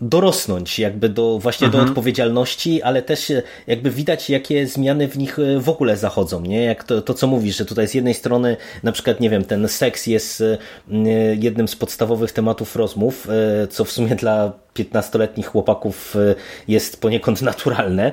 dorosnąć 0.00 0.78
jakby 0.78 1.08
do 1.08 1.38
właśnie 1.38 1.66
mhm. 1.66 1.84
do 1.84 1.90
odpowiedzialności, 1.90 2.82
ale 2.82 3.02
też 3.02 3.32
jakby 3.66 3.90
widać 3.90 4.30
jakie 4.30 4.66
zmiany 4.66 5.08
w 5.08 5.18
nich 5.18 5.38
w 5.58 5.68
ogóle 5.68 5.96
zachodzą, 5.96 6.40
nie? 6.40 6.64
Jak 6.64 6.84
to, 6.84 7.02
to 7.02 7.14
co 7.14 7.26
mówisz, 7.26 7.56
że 7.56 7.64
tutaj 7.64 7.88
z 7.88 7.94
jednej 7.94 8.14
strony 8.14 8.56
na 8.82 8.92
przykład 8.92 9.20
nie 9.20 9.30
wiem, 9.30 9.44
ten 9.44 9.68
seks 9.68 10.06
jest 10.06 10.42
jednym 11.40 11.68
z 11.68 11.76
podstawowych 11.76 12.32
tematów 12.32 12.76
rozmów, 12.76 13.28
co 13.70 13.84
w 13.84 13.90
sumie 13.90 14.16
dla 14.16 14.52
15-letnich 14.74 15.46
chłopaków 15.46 16.16
jest 16.68 17.00
poniekąd 17.00 17.42
naturalne, 17.42 18.12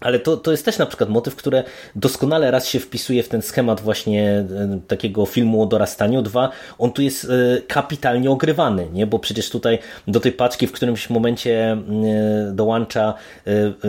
ale 0.00 0.18
to, 0.18 0.36
to 0.36 0.50
jest 0.50 0.64
też 0.64 0.78
na 0.78 0.86
przykład 0.86 1.10
motyw, 1.10 1.36
który 1.36 1.64
doskonale 1.96 2.50
raz 2.50 2.66
się 2.66 2.80
wpisuje 2.80 3.22
w 3.22 3.28
ten 3.28 3.42
schemat 3.42 3.80
właśnie 3.80 4.28
e, 4.28 4.44
takiego 4.88 5.26
filmu 5.26 5.62
o 5.62 5.66
dorastaniu. 5.66 6.22
Dwa, 6.22 6.50
on 6.78 6.92
tu 6.92 7.02
jest 7.02 7.24
e, 7.24 7.28
kapitalnie 7.62 8.30
ogrywany, 8.30 8.86
nie? 8.92 9.06
bo 9.06 9.18
przecież 9.18 9.50
tutaj 9.50 9.78
do 10.08 10.20
tej 10.20 10.32
paczki 10.32 10.66
w 10.66 10.72
którymś 10.72 11.10
momencie 11.10 11.72
e, 11.72 12.52
dołącza 12.52 13.14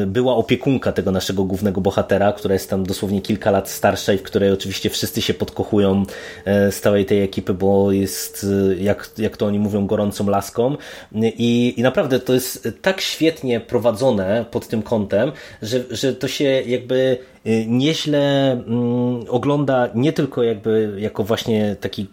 była 0.08 0.36
opiekunka 0.36 0.92
tego 0.92 1.12
naszego 1.12 1.44
głównego 1.44 1.82
bohatera, 1.82 2.34
która 2.34 2.54
jest 2.54 2.70
tam 2.70 2.86
dosłownie 2.86 3.22
kilka 3.22 3.52
lat 3.52 3.70
starsza 3.70 4.14
i 4.14 4.18
w 4.18 4.24
której 4.24 4.52
oczywiście 4.52 4.90
wszyscy 4.90 5.22
się 5.22 5.34
podkochują 5.34 6.04
z 6.46 6.80
całej 6.80 7.06
tej 7.06 7.24
ekipy, 7.24 7.54
bo 7.54 7.92
jest, 7.92 8.46
jak, 8.78 9.10
jak 9.18 9.38
to 9.38 9.46
oni 9.46 9.60
mówią, 9.60 9.88
gorącą 9.88 10.30
laską. 10.30 10.78
I, 11.22 11.74
I 11.78 11.82
naprawdę 11.82 12.20
to 12.20 12.34
jest 12.34 12.70
tak 12.82 13.02
świetnie 13.02 13.60
prowadzone 13.60 14.46
pod 14.52 14.68
tym 14.68 14.82
kątem, 14.82 15.32
że 15.62 15.84
że 16.00 16.14
to 16.14 16.28
się 16.28 16.44
jakby 16.44 17.18
y, 17.48 17.66
nieźle 17.68 18.52
mm, 18.52 19.26
ogląda 19.28 19.90
nie 19.96 20.14
tylko 20.14 20.44
jakby 20.44 20.96
jako 20.98 21.24
właśnie 21.24 21.76
taki 21.80 22.08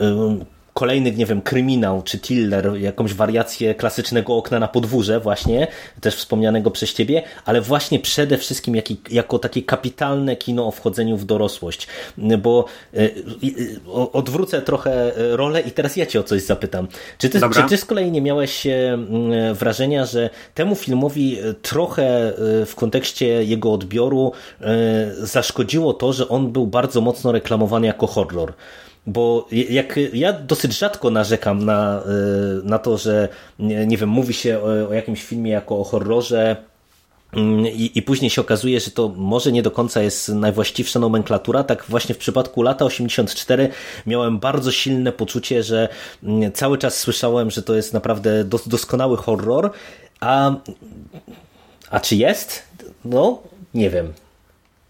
y, 0.00 0.04
kolejny, 0.80 1.12
nie 1.12 1.26
wiem, 1.26 1.42
kryminał 1.42 2.02
czy 2.02 2.18
thriller, 2.18 2.76
jakąś 2.76 3.14
wariację 3.14 3.74
klasycznego 3.74 4.36
okna 4.36 4.58
na 4.58 4.68
podwórze 4.68 5.20
właśnie, 5.20 5.66
też 6.00 6.16
wspomnianego 6.16 6.70
przez 6.70 6.94
ciebie, 6.94 7.22
ale 7.44 7.60
właśnie 7.60 7.98
przede 7.98 8.38
wszystkim 8.38 8.76
jak, 8.76 8.86
jako 9.10 9.38
takie 9.38 9.62
kapitalne 9.62 10.36
kino 10.36 10.66
o 10.66 10.70
wchodzeniu 10.70 11.16
w 11.16 11.24
dorosłość, 11.24 11.86
bo 12.18 12.64
y, 12.94 12.98
y, 13.44 13.80
odwrócę 14.12 14.62
trochę 14.62 15.12
rolę 15.16 15.60
i 15.60 15.70
teraz 15.70 15.96
ja 15.96 16.06
cię 16.06 16.20
o 16.20 16.22
coś 16.22 16.42
zapytam. 16.42 16.88
Czy 17.18 17.28
ty, 17.28 17.40
czy 17.54 17.62
ty 17.68 17.76
z 17.76 17.84
kolei 17.84 18.10
nie 18.10 18.22
miałeś 18.22 18.66
wrażenia, 19.54 20.04
że 20.04 20.30
temu 20.54 20.74
filmowi 20.74 21.38
trochę 21.62 22.32
w 22.66 22.72
kontekście 22.76 23.44
jego 23.44 23.72
odbioru 23.72 24.32
zaszkodziło 25.22 25.94
to, 25.94 26.12
że 26.12 26.28
on 26.28 26.52
był 26.52 26.66
bardzo 26.66 27.00
mocno 27.00 27.32
reklamowany 27.32 27.86
jako 27.86 28.06
horror? 28.06 28.52
Bo 29.06 29.48
jak 29.50 29.98
ja 30.12 30.32
dosyć 30.32 30.78
rzadko 30.78 31.10
narzekam 31.10 31.64
na, 31.64 32.02
y, 32.60 32.64
na 32.64 32.78
to, 32.78 32.98
że 32.98 33.28
nie 33.58 33.96
wiem, 33.96 34.08
mówi 34.08 34.34
się 34.34 34.58
o, 34.58 34.88
o 34.88 34.94
jakimś 34.94 35.24
filmie 35.24 35.50
jako 35.50 35.78
o 35.78 35.84
horrorze, 35.84 36.56
mm, 37.32 37.66
i, 37.66 37.90
I 37.94 38.02
później 38.02 38.30
się 38.30 38.40
okazuje, 38.40 38.80
że 38.80 38.90
to 38.90 39.08
może 39.16 39.52
nie 39.52 39.62
do 39.62 39.70
końca 39.70 40.02
jest 40.02 40.28
najwłaściwsza 40.28 40.98
nomenklatura. 40.98 41.64
Tak 41.64 41.84
właśnie 41.88 42.14
w 42.14 42.18
przypadku 42.18 42.62
lata 42.62 42.84
84 42.84 43.68
miałem 44.06 44.38
bardzo 44.38 44.72
silne 44.72 45.12
poczucie, 45.12 45.62
że 45.62 45.88
mm, 46.22 46.52
cały 46.52 46.78
czas 46.78 46.98
słyszałem, 46.98 47.50
że 47.50 47.62
to 47.62 47.74
jest 47.74 47.92
naprawdę 47.92 48.44
dos 48.44 48.68
doskonały 48.68 49.16
horror. 49.16 49.70
A, 50.20 50.54
a 51.90 52.00
czy 52.00 52.16
jest? 52.16 52.62
No, 53.04 53.42
nie 53.74 53.90
wiem. 53.90 54.12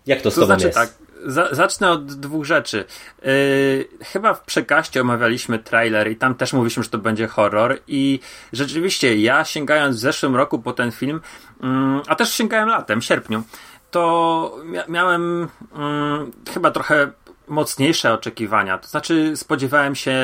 Jak 0.07 0.23
to 0.23 0.31
z 0.31 0.35
to 0.35 0.47
znaczy, 0.47 0.67
jest? 0.67 0.79
Tak, 0.79 0.95
za, 1.27 1.55
zacznę 1.55 1.91
od 1.91 2.05
dwóch 2.05 2.45
rzeczy. 2.45 2.85
Yy, 3.23 3.89
chyba 4.05 4.35
w 4.35 4.41
przekaście 4.41 5.01
omawialiśmy 5.01 5.59
trailer 5.59 6.11
i 6.11 6.17
tam 6.17 6.35
też 6.35 6.53
mówiliśmy, 6.53 6.83
że 6.83 6.89
to 6.89 6.99
będzie 6.99 7.27
horror 7.27 7.79
i 7.87 8.21
rzeczywiście 8.53 9.17
ja 9.17 9.45
sięgając 9.45 9.97
w 9.97 10.01
zeszłym 10.01 10.37
roku 10.37 10.59
po 10.59 10.73
ten 10.73 10.91
film, 10.91 11.21
yy, 11.63 11.69
a 12.07 12.15
też 12.15 12.33
sięgałem 12.33 12.69
latem, 12.69 13.01
w 13.01 13.05
sierpniu, 13.05 13.43
to 13.91 14.57
mia 14.65 14.85
miałem 14.89 15.49
yy, 15.73 16.53
chyba 16.53 16.71
trochę 16.71 17.11
mocniejsze 17.51 18.13
oczekiwania. 18.13 18.79
To 18.79 18.89
znaczy 18.89 19.37
spodziewałem 19.37 19.95
się 19.95 20.17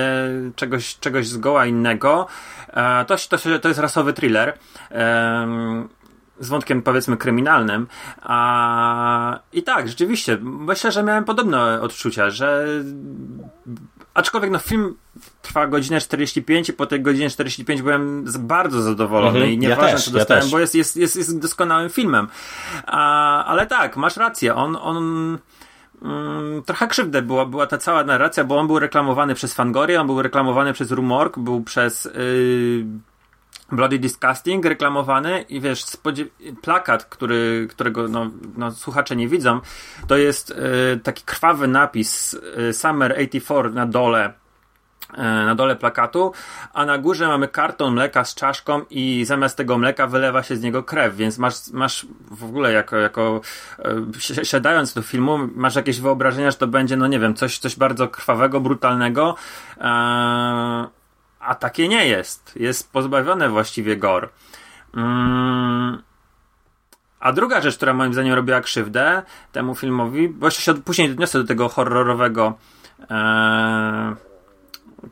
czegoś, 0.57 0.99
czegoś 0.99 1.29
zgoła 1.29 1.67
innego. 1.67 2.27
E, 2.73 3.05
to, 3.05 3.17
to, 3.29 3.59
to 3.59 3.69
jest 3.69 3.81
rasowy 3.81 4.13
thriller 4.13 4.59
z 6.41 6.49
wątkiem 6.49 6.83
powiedzmy 6.83 7.17
kryminalnym. 7.17 7.87
A, 8.23 9.39
I 9.53 9.63
tak, 9.63 9.89
rzeczywiście, 9.89 10.39
myślę, 10.43 10.93
że 10.93 11.03
miałem 11.03 11.25
podobne 11.25 11.81
odczucia, 11.81 12.31
że 12.31 12.67
aczkolwiek 14.15 14.51
no 14.51 14.59
film 14.59 14.97
trwa 15.43 15.67
godzinę 15.67 16.01
45 16.01 16.69
i 16.69 16.73
po 16.73 16.87
tej 16.87 17.03
godzinie 17.03 17.31
45 17.31 17.83
byłem 17.83 18.25
bardzo 18.39 18.83
zadowolony 18.83 19.39
mhm, 19.39 19.53
i 19.53 19.59
nieważne 19.59 19.91
ja 19.91 19.99
co 19.99 20.11
dostałem, 20.11 20.45
ja 20.45 20.51
bo 20.51 20.59
jest, 20.59 20.75
jest, 20.75 20.97
jest, 20.97 21.17
jest 21.17 21.39
doskonałym 21.39 21.91
filmem. 21.91 22.29
A, 22.87 23.45
ale 23.45 23.67
tak, 23.67 23.97
masz 23.97 24.17
rację, 24.17 24.55
on, 24.55 24.77
on 24.81 24.97
mm, 26.03 26.63
trochę 26.63 26.89
krzywdę 26.89 27.23
była, 27.23 27.47
była 27.47 27.67
ta 27.67 27.79
cała 27.79 28.05
narracja, 28.05 28.45
bo 28.45 28.59
on 28.59 28.67
był 28.67 28.79
reklamowany 28.79 29.35
przez 29.35 29.55
Fangoria, 29.55 30.01
on 30.01 30.07
był 30.07 30.23
reklamowany 30.23 30.73
przez 30.73 30.91
Rumork, 30.91 31.39
był 31.39 31.63
przez 31.63 32.05
yy, 32.05 32.85
Bloody 33.73 33.99
Disgusting 33.99 34.65
reklamowany 34.65 35.43
i 35.49 35.61
wiesz, 35.61 35.85
plakat, 36.63 37.05
który, 37.05 37.69
którego 37.71 38.09
no, 38.09 38.31
no, 38.57 38.71
słuchacze 38.71 39.17
nie 39.17 39.29
widzą, 39.29 39.61
to 40.07 40.17
jest 40.17 40.51
y, 40.51 41.01
taki 41.03 41.25
krwawy 41.25 41.69
napis 41.69 42.35
y, 42.35 42.73
Summer 42.73 43.13
84 43.13 43.71
na 43.71 43.87
dole 43.87 44.33
y, 45.15 45.17
na 45.19 45.55
dole 45.55 45.77
plakatu, 45.77 46.33
a 46.75 46.87
na 46.87 46.99
górze 46.99 47.29
mamy 47.29 47.49
karton 47.49 47.95
mleka 47.95 48.25
z 48.25 48.35
czaszką 48.35 48.83
i 48.91 49.25
zamiast 49.25 49.57
tego 49.57 49.79
mleka 49.79 50.07
wylewa 50.07 50.43
się 50.43 50.57
z 50.57 50.63
niego 50.63 50.83
krew, 50.83 51.17
więc 51.17 51.39
masz, 51.39 51.55
masz 51.73 52.07
w 52.31 52.45
ogóle 52.45 52.73
jako, 52.73 52.97
jako 52.97 53.41
siadając 54.43 54.95
do 54.95 55.03
filmu, 55.03 55.39
masz 55.55 55.77
jakieś 55.77 56.01
wyobrażenia, 56.01 56.51
że 56.51 56.57
to 56.57 56.67
będzie, 56.67 56.97
no 56.97 57.07
nie 57.07 57.19
wiem, 57.19 57.35
coś, 57.35 57.59
coś 57.59 57.77
bardzo 57.77 58.09
krwawego, 58.09 58.61
brutalnego, 58.61 59.35
a 61.47 61.55
takie 61.55 61.89
nie 61.89 62.07
jest. 62.07 62.57
Jest 62.57 62.93
pozbawione 62.93 63.49
właściwie 63.49 63.97
gore. 63.97 64.29
Mm. 64.97 66.03
A 67.21 67.33
druga 67.33 67.61
rzecz, 67.61 67.77
która 67.77 67.95
moim 67.95 68.13
zdaniem 68.13 68.35
robiła 68.35 68.61
krzywdę 68.61 69.23
temu 69.53 69.75
filmowi, 69.75 70.29
bo 70.29 70.47
jeszcze 70.47 70.63
się 70.63 70.75
później 70.75 71.11
odniosę 71.11 71.39
do 71.39 71.45
tego 71.45 71.69
horrorowego 71.69 72.55
e, 73.11 74.15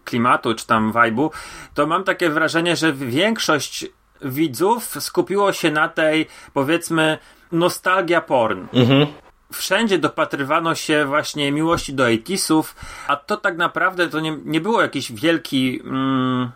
klimatu, 0.04 0.54
czy 0.54 0.66
tam 0.66 0.92
vibe'u, 0.92 1.30
to 1.74 1.86
mam 1.86 2.04
takie 2.04 2.30
wrażenie, 2.30 2.76
że 2.76 2.92
większość 2.92 3.86
widzów 4.22 4.96
skupiło 5.00 5.52
się 5.52 5.70
na 5.70 5.88
tej, 5.88 6.26
powiedzmy, 6.52 7.18
nostalgia 7.52 8.20
porn. 8.20 8.66
Mhm 8.72 9.24
wszędzie 9.56 9.99
dopatrywano 9.99 10.75
się 10.75 11.04
właśnie 11.06 11.52
miłości 11.52 11.94
do 11.94 12.04
80 12.04 12.75
a 13.08 13.16
to 13.16 13.37
tak 13.37 13.56
naprawdę 13.56 14.08
to 14.08 14.20
nie, 14.20 14.38
nie 14.44 14.61
było 14.61 14.82
jakiś 14.82 15.12
wielki, 15.12 15.80
mm, 15.84 16.50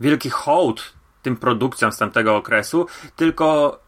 wielki 0.00 0.30
hołd 0.30 0.92
tym 1.22 1.36
produkcjom 1.36 1.92
z 1.92 1.98
tamtego 1.98 2.36
okresu, 2.36 2.86
tylko 3.16 3.78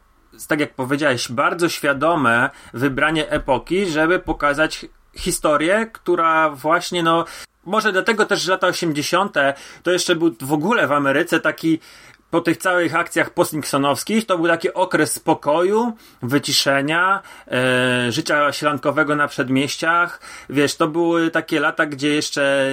tak 0.48 0.60
jak 0.60 0.74
powiedziałeś, 0.74 1.32
bardzo 1.32 1.68
świadome 1.68 2.50
wybranie 2.74 3.30
epoki, 3.30 3.86
żeby 3.86 4.18
pokazać 4.18 4.86
historię, 5.16 5.86
która 5.92 6.50
właśnie 6.50 7.02
no 7.02 7.24
może 7.64 7.92
dlatego 7.92 8.26
też, 8.26 8.46
lata 8.46 8.66
80. 8.66 9.36
to 9.82 9.90
jeszcze 9.90 10.16
był 10.16 10.34
w 10.40 10.52
ogóle 10.52 10.86
w 10.86 10.92
Ameryce 10.92 11.40
taki 11.40 11.78
po 12.32 12.40
tych 12.40 12.56
całych 12.56 12.94
akcjach 12.94 13.30
post-Nixonowskich 13.30 14.26
to 14.26 14.38
był 14.38 14.46
taki 14.46 14.74
okres 14.74 15.12
spokoju, 15.12 15.92
wyciszenia, 16.22 17.22
e, 17.48 18.12
życia 18.12 18.52
sielankowego 18.52 19.16
na 19.16 19.28
przedmieściach. 19.28 20.20
Wiesz, 20.50 20.76
to 20.76 20.88
były 20.88 21.30
takie 21.30 21.60
lata, 21.60 21.86
gdzie 21.86 22.08
jeszcze 22.08 22.68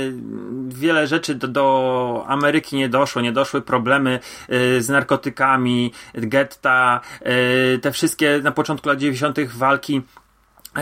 wiele 0.67 1.07
rzeczy 1.07 1.35
do, 1.35 1.47
do 1.47 2.25
Ameryki 2.27 2.75
nie 2.75 2.89
doszło, 2.89 3.21
nie 3.21 3.31
doszły 3.31 3.61
problemy 3.61 4.19
e, 4.49 4.81
z 4.81 4.89
narkotykami, 4.89 5.93
getta, 6.13 7.01
e, 7.21 7.77
te 7.77 7.91
wszystkie 7.91 8.39
na 8.43 8.51
początku 8.51 8.89
lat 8.89 8.97
90. 8.99 9.39
walki 9.39 10.01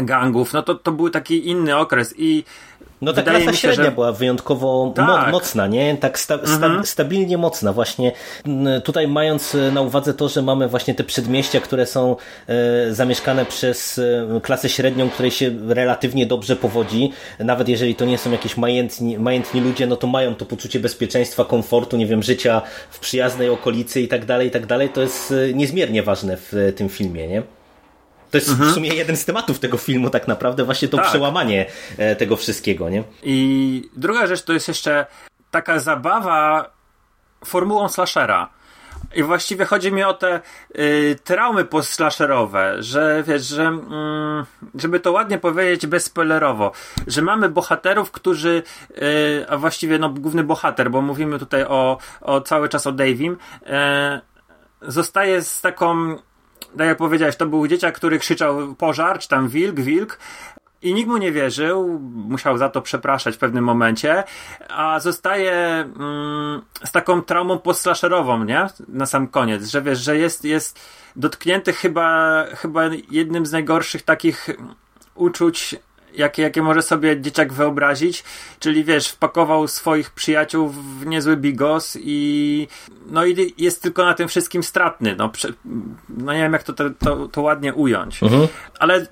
gangów, 0.01 0.54
no 0.54 0.63
to, 0.63 0.75
to 0.75 0.92
był 0.92 1.10
taki 1.10 1.48
inny 1.50 1.77
okres 1.77 2.13
i 2.18 2.44
no 3.01 3.13
ta 3.13 3.22
Wydaje 3.22 3.38
klasa 3.44 3.54
się, 3.54 3.62
średnia 3.62 3.86
że- 3.86 3.92
była 3.92 4.12
wyjątkowo 4.12 4.94
Tak. 4.96 5.08
mo- 5.08 5.32
mocna, 5.32 5.68
nie? 5.68 5.98
Tak 5.98 6.20
sta- 6.20 6.38
sta- 6.38 6.66
Mhm. 6.66 6.86
stabilnie 6.86 7.38
mocna. 7.38 7.74
Właśnie 7.74 8.12
tutaj 8.84 9.08
mając 9.08 9.56
e, 9.56 9.72
na 9.72 9.82
uwadze 9.82 10.13
to, 10.13 10.30
że 10.30 10.42
mamy 10.42 10.68
właśnie 10.68 10.94
te 10.96 11.04
przedmieścia, 11.04 11.60
które 11.60 11.86
są 11.86 12.16
e, 12.48 12.94
zamieszkane 12.94 13.46
przez 13.46 14.00
e, 14.38 14.42
klasę 14.42 14.70
średnią, 14.70 15.10
której 15.10 15.32
się 15.32 15.51
relatywnie 15.68 16.25
dobrze 16.25 16.56
powodzi, 16.56 17.12
nawet 17.39 17.70
jeżeli 17.70 17.96
to 17.96 18.06
nie 18.06 18.18
są 18.18 18.32
jakieś 18.32 18.58
majętni, 18.58 19.18
majętni 19.20 19.62
ludzie, 19.62 19.88
no 19.88 19.96
to 19.96 20.08
mają 20.08 20.36
to 20.36 20.46
poczucie 20.46 20.80
bezpieczeństwa, 20.80 21.46
komfortu, 21.46 21.98
nie 21.98 22.06
wiem, 22.08 22.24
życia 22.24 22.62
w 22.89 23.00
przyjaznej 23.00 23.50
okolicy 23.50 24.01
i 24.01 24.08
tak 24.08 24.25
dalej, 24.25 24.48
i 24.48 24.51
tak 24.51 24.66
dalej. 24.66 24.89
To 24.89 25.01
jest 25.01 25.32
e, 25.50 25.54
niezmiernie 25.54 26.04
ważne 26.04 26.38
w 26.38 26.54
e, 26.54 26.74
tym 26.74 26.89
filmie, 26.89 27.27
nie? 27.27 27.44
To 28.31 28.38
jest 28.38 28.53
w 28.53 28.74
sumie 28.74 28.89
jeden 28.89 29.17
z 29.17 29.25
tematów 29.25 29.60
tego 29.60 29.77
filmu, 29.77 30.10
tak 30.10 30.27
naprawdę, 30.27 30.63
właśnie 30.63 30.88
to 30.88 30.98
Mhm. 30.98 31.05
Tak. 31.05 31.12
przełamanie 31.12 31.65
e, 31.98 32.15
tego 32.15 32.36
wszystkiego, 32.36 32.89
nie? 32.89 33.03
I 33.24 33.89
druga 33.96 34.27
rzecz 34.27 34.41
to 34.43 34.53
jest 34.53 34.67
jeszcze 34.67 35.05
taka 35.51 35.79
zabawa 35.79 36.69
formułą 37.46 37.89
slashera. 37.89 38.50
I 39.15 39.24
właściwie 39.24 39.65
chodzi 39.65 39.91
mi 39.91 40.03
o 40.03 40.13
te 40.13 40.41
y, 40.79 41.19
traumy 41.24 41.65
post-slasherowe, 41.65 42.84
że 42.84 43.24
wiesz, 43.27 43.46
że 43.46 43.63
mm, 43.63 44.46
żeby 44.75 45.00
to 45.00 45.12
ładnie 45.12 45.38
powiedzieć 45.38 45.88
bezspoilerowo, 45.88 46.72
że 47.07 47.22
mamy 47.22 47.50
bohaterów, 47.50 48.12
którzy, 48.12 48.63
y, 48.91 49.46
a 49.50 49.57
właściwie 49.57 50.00
no 50.00 50.10
główny 50.10 50.43
bohater, 50.43 50.91
bo 50.91 51.01
mówimy 51.01 51.39
tutaj 51.39 51.63
o, 51.63 51.98
o 52.22 52.41
cały 52.41 52.69
czas 52.69 52.88
o 52.88 52.91
Davim, 52.91 53.34
y, 53.34 53.67
zostaje 54.81 55.41
z 55.41 55.62
taką, 55.62 56.15
tak 56.77 56.88
jak 56.88 56.98
powiedziałeś, 56.98 57.36
to 57.36 57.46
był 57.46 57.67
dzieciak, 57.67 57.96
który 57.96 58.19
krzyczał 58.19 58.75
pożar, 58.75 59.19
czy 59.19 59.27
tam 59.27 59.48
wilk, 59.48 59.79
wilk, 59.79 60.19
i 60.81 60.93
nikt 60.93 61.10
mu 61.10 61.17
nie 61.17 61.31
wierzył, 61.31 62.00
musiał 62.13 62.57
za 62.57 62.69
to 62.69 62.81
przepraszać 62.81 63.36
w 63.36 63.38
pewnym 63.38 63.63
momencie, 63.63 64.24
a 64.69 65.00
zostaje 65.00 65.51
mm, 65.51 66.62
z 66.84 66.91
taką 66.91 67.22
traumą 67.22 67.60
poslasherową, 67.60 68.43
nie? 68.43 68.67
Na 68.88 69.05
sam 69.05 69.27
koniec, 69.27 69.67
że 69.69 69.81
wiesz, 69.81 70.00
że 70.00 70.17
jest, 70.17 70.46
jest 70.46 70.79
dotknięty 71.15 71.74
chyba, 71.74 72.43
chyba 72.55 72.84
jednym 73.12 73.46
z 73.46 73.51
najgorszych 73.51 74.01
takich 74.01 74.50
uczuć, 75.15 75.75
jakie, 76.16 76.42
jakie 76.42 76.62
może 76.62 76.82
sobie 76.82 77.22
dzieciak 77.22 77.54
wyobrazić, 77.54 78.24
czyli 78.60 78.84
wiesz, 78.84 79.10
wpakował 79.10 79.68
swoich 79.68 80.12
przyjaciół 80.12 80.70
w 80.70 81.06
niezły 81.06 81.38
bigos 81.38 81.98
i 82.02 82.68
no 83.10 83.26
i 83.26 83.54
jest 83.58 83.82
tylko 83.84 84.06
na 84.06 84.14
tym 84.14 84.28
wszystkim 84.28 84.64
stratny, 84.64 85.16
no, 85.16 85.30
prze, 85.30 85.54
no 86.10 86.34
nie 86.34 86.40
wiem 86.40 86.54
jak 86.54 86.64
to, 86.64 86.74
to, 86.74 86.90
to, 86.90 87.28
to 87.28 87.42
ładnie 87.42 87.74
ująć, 87.74 88.20
ale 88.80 89.08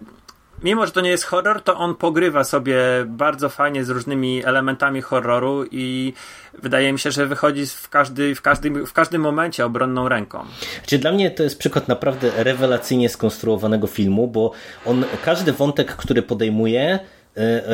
mimo, 0.63 0.85
że 0.85 0.91
to 0.91 1.01
nie 1.01 1.09
jest 1.09 1.23
horror, 1.23 1.61
to 1.61 1.77
on 1.77 1.95
pogrywa 1.95 2.43
sobie 2.43 2.77
bardzo 3.07 3.49
fajnie 3.49 3.83
z 3.83 3.89
różnymi 3.89 4.45
elementami 4.45 5.01
horroru 5.01 5.65
i 5.71 6.13
wydaje 6.61 6.93
mi 6.93 6.99
się, 6.99 7.11
że 7.11 7.27
wychodzi 7.27 7.65
w, 7.65 7.89
każdy, 7.89 8.35
w, 8.35 8.41
każdym, 8.41 8.85
w 8.85 8.93
każdym 8.93 9.21
momencie 9.21 9.65
obronną 9.65 10.09
ręką. 10.09 10.45
Znaczy, 10.77 10.97
dla 10.97 11.11
mnie 11.11 11.31
to 11.31 11.43
jest 11.43 11.59
przykład 11.59 11.87
naprawdę 11.87 12.31
rewelacyjnie 12.35 13.09
skonstruowanego 13.09 13.87
filmu, 13.87 14.27
bo 14.27 14.51
on 14.85 15.05
każdy 15.25 15.53
wątek, 15.53 15.95
który 15.95 16.21
podejmuje, 16.21 16.83
e, 16.89 16.99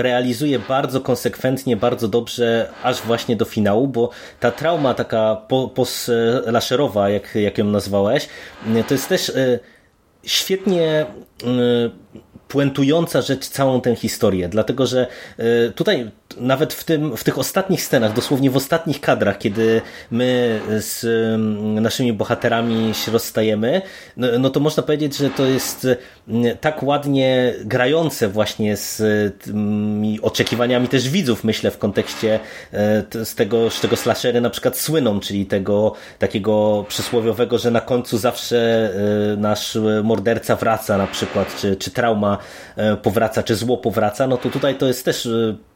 realizuje 0.01 0.59
bardzo 0.59 1.01
konsekwentnie, 1.01 1.77
bardzo 1.77 2.07
dobrze, 2.07 2.69
aż 2.83 3.01
właśnie 3.01 3.35
do 3.35 3.45
finału, 3.45 3.87
bo 3.87 4.09
ta 4.39 4.51
trauma 4.51 4.93
taka 4.93 5.35
po, 5.47 5.67
poslasherowa, 5.69 7.09
jak, 7.09 7.35
jak 7.35 7.57
ją 7.57 7.65
nazwałeś, 7.65 8.27
e, 8.75 8.83
to 8.83 8.93
jest 8.93 9.09
też 9.09 9.29
e, 9.29 9.59
świetnie 10.23 11.05
puentująca 12.51 13.21
rzecz 13.21 13.47
całą 13.47 13.81
tę 13.81 13.95
historię, 13.95 14.49
dlatego 14.49 14.85
że 14.87 15.07
e, 15.37 15.69
tutaj 15.69 16.11
nawet 16.37 16.73
w, 16.73 16.83
tym, 16.83 17.17
w 17.17 17.23
tych 17.23 17.37
ostatnich 17.37 17.83
scenach, 17.83 18.13
dosłownie 18.13 18.51
w 18.51 18.57
ostatnich 18.57 19.01
kadrach, 19.01 19.37
kiedy 19.37 19.81
my 20.11 20.59
z 20.79 21.03
mm, 21.35 21.79
naszymi 21.79 22.13
bohaterami 22.13 22.93
się 22.93 23.11
rozstajemy, 23.11 23.81
no, 24.17 24.27
no 24.39 24.49
to 24.49 24.59
można 24.59 24.83
powiedzieć, 24.83 25.17
że 25.17 25.29
to 25.29 25.45
jest 25.45 25.87
mm, 26.27 26.57
tak 26.57 26.83
ładnie 26.83 27.53
grające 27.65 28.27
właśnie 28.27 28.77
z 28.77 29.01
tymi 29.43 30.21
oczekiwaniami 30.21 30.87
też 30.87 31.09
widzów, 31.09 31.43
myślę, 31.43 31.71
w 31.71 31.77
kontekście 31.77 32.39
e, 32.73 33.03
z 33.25 33.35
tego, 33.35 33.69
z 33.69 33.81
czego 33.81 33.95
slashery 33.95 34.41
na 34.41 34.49
przykład 34.49 34.77
słyną, 34.77 35.19
czyli 35.19 35.45
tego 35.45 35.93
takiego 36.19 36.85
przysłowiowego, 36.87 37.57
że 37.57 37.71
na 37.71 37.81
końcu 37.81 38.17
zawsze 38.17 38.91
e, 39.33 39.37
nasz 39.37 39.77
morderca 40.03 40.55
wraca 40.55 40.97
na 40.97 41.07
przykład, 41.07 41.55
czy, 41.61 41.75
czy 41.75 41.91
trauma 41.91 42.37
e, 42.75 42.97
powraca, 42.97 43.43
czy 43.43 43.55
zło 43.55 43.77
powraca, 43.77 44.27
no 44.27 44.37
to 44.37 44.49
tutaj 44.49 44.75
to 44.75 44.87
jest 44.87 45.05
też 45.05 45.27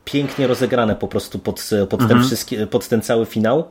pięknie 0.05 0.47
rozegrane 0.47 0.95
po 0.95 1.07
prostu 1.07 1.39
pod, 1.39 1.69
pod, 1.89 2.07
ten, 2.07 2.23
wszystki, 2.23 2.67
pod 2.67 2.87
ten 2.87 3.01
cały 3.01 3.25
finał. 3.25 3.63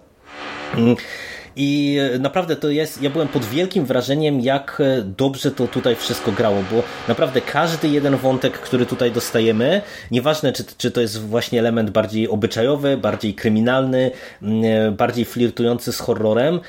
I 1.56 1.98
naprawdę 2.20 2.56
to 2.56 2.70
jest, 2.70 3.02
ja 3.02 3.10
byłem 3.10 3.28
pod 3.28 3.44
wielkim 3.44 3.84
wrażeniem, 3.84 4.40
jak 4.40 4.82
dobrze 5.16 5.50
to 5.50 5.68
tutaj 5.68 5.96
wszystko 5.96 6.32
grało, 6.32 6.64
bo 6.70 6.82
naprawdę 7.08 7.40
każdy 7.40 7.88
jeden 7.88 8.16
wątek, 8.16 8.52
który 8.52 8.86
tutaj 8.86 9.12
dostajemy, 9.12 9.82
nieważne 10.10 10.52
czy, 10.52 10.64
czy 10.78 10.90
to 10.90 11.00
jest 11.00 11.20
właśnie 11.20 11.58
element 11.58 11.90
bardziej 11.90 12.28
obyczajowy, 12.28 12.96
bardziej 12.96 13.34
kryminalny, 13.34 14.10
mm, 14.42 14.94
bardziej 14.94 15.24
flirtujący 15.24 15.92
z 15.92 15.98
horrorem, 15.98 16.60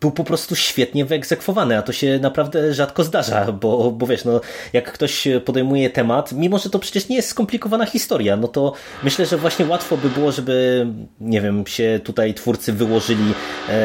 był 0.00 0.10
po 0.10 0.24
prostu 0.24 0.56
świetnie 0.56 1.04
wyegzekwowany, 1.04 1.78
a 1.78 1.82
to 1.82 1.92
się 1.92 2.18
naprawdę 2.18 2.74
rzadko 2.74 3.04
zdarza, 3.04 3.52
bo, 3.52 3.90
bo 3.90 4.06
wiesz, 4.06 4.24
no, 4.24 4.40
jak 4.72 4.92
ktoś 4.92 5.28
podejmuje 5.44 5.90
temat, 5.90 6.32
mimo 6.32 6.58
że 6.58 6.70
to 6.70 6.78
przecież 6.78 7.08
nie 7.08 7.16
jest 7.16 7.28
skomplikowana 7.28 7.86
historia, 7.86 8.36
no 8.36 8.48
to 8.48 8.72
myślę, 9.02 9.26
że 9.26 9.36
właśnie 9.36 9.66
łatwo 9.66 9.96
by 9.96 10.08
było, 10.08 10.32
żeby, 10.32 10.86
nie 11.20 11.40
wiem, 11.40 11.66
się 11.66 12.00
tutaj 12.04 12.34
twórcy 12.34 12.72
wyłożyli 12.72 13.34
e, 13.68 13.75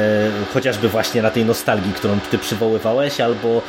chociażby 0.53 0.89
właśnie 0.89 1.21
na 1.21 1.29
tej 1.29 1.45
nostalgii, 1.45 1.93
którą 1.93 2.19
ty 2.31 2.37
przywoływałeś, 2.37 3.21
albo 3.21 3.47
e, 3.47 3.61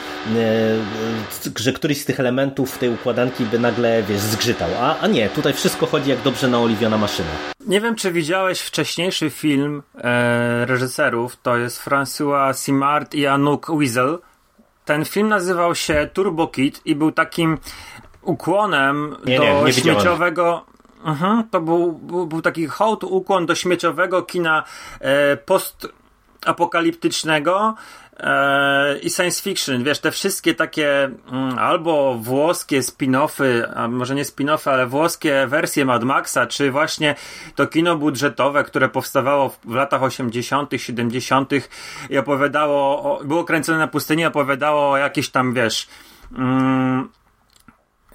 że 1.57 1.73
któryś 1.73 2.01
z 2.01 2.05
tych 2.05 2.21
elementów 2.21 2.79
tej 2.79 2.89
układanki 2.89 3.45
by 3.45 3.59
nagle, 3.59 4.03
wiesz, 4.03 4.21
zgrzytał. 4.21 4.69
A, 4.81 4.99
a 4.99 5.07
nie, 5.07 5.29
tutaj 5.29 5.53
wszystko 5.53 5.87
chodzi 5.87 6.11
jak 6.11 6.23
dobrze 6.23 6.49
naoliwiona 6.49 6.99
maszyna. 6.99 7.29
Nie 7.67 7.81
wiem, 7.81 7.95
czy 7.95 8.13
widziałeś 8.13 8.61
wcześniejszy 8.61 9.31
film 9.31 9.83
e, 9.95 10.67
reżyserów, 10.67 11.37
to 11.43 11.57
jest 11.57 11.85
François 11.85 12.65
Simard 12.65 13.15
i 13.15 13.27
Anouk 13.27 13.79
Wiesel. 13.79 14.19
Ten 14.85 15.05
film 15.05 15.29
nazywał 15.29 15.75
się 15.75 16.09
Turbo 16.13 16.47
Kid 16.47 16.81
i 16.85 16.95
był 16.95 17.13
takim 17.13 17.59
ukłonem 18.23 19.17
Nie, 19.27 19.37
do 19.37 19.45
nie, 19.45 19.63
nie 19.63 19.73
śmieciowego. 19.73 20.67
Mhm, 21.05 21.49
to 21.51 21.61
był, 21.61 21.93
był, 21.93 22.27
był 22.27 22.43
taki 22.43 22.67
hołd, 22.67 23.05
ukłon 23.05 23.47
do 23.47 23.55
śmieciowego 23.55 24.23
kina 24.23 24.65
e, 25.01 25.37
postapokaliptycznego 26.43 27.75
e, 28.21 28.99
i 28.99 29.11
science 29.11 29.43
fiction. 29.43 29.85
Wiesz, 29.85 29.99
te 29.99 30.11
wszystkie 30.11 30.55
takie 30.55 31.05
mm, 31.05 31.59
albo 31.59 32.15
włoskie 32.15 32.81
spin-offy, 32.81 33.73
a 33.75 33.89
może 33.89 34.15
nie 34.15 34.25
spin-offy, 34.25 34.71
ale 34.71 34.87
włoskie 34.87 35.47
wersje 35.47 35.85
Mad 35.85 36.05
Maxa, 36.05 36.47
czy 36.47 36.71
właśnie 36.71 37.15
to 37.55 37.67
kino 37.67 37.97
budżetowe, 37.97 38.65
które 38.65 38.89
powstawało 38.89 39.49
w, 39.49 39.59
w 39.65 39.75
latach 39.75 40.03
80., 40.03 40.71
70. 40.77 41.51
i 42.11 42.19
opowiadało, 42.19 43.03
o, 43.03 43.25
było 43.25 43.45
kręcone 43.45 43.79
na 43.79 43.89
pustyni, 43.89 44.27
opowiadało 44.27 44.91
o 44.91 44.97
jakieś 44.97 45.31
tam, 45.31 45.55
wiesz, 45.55 45.89
mm, 46.39 47.09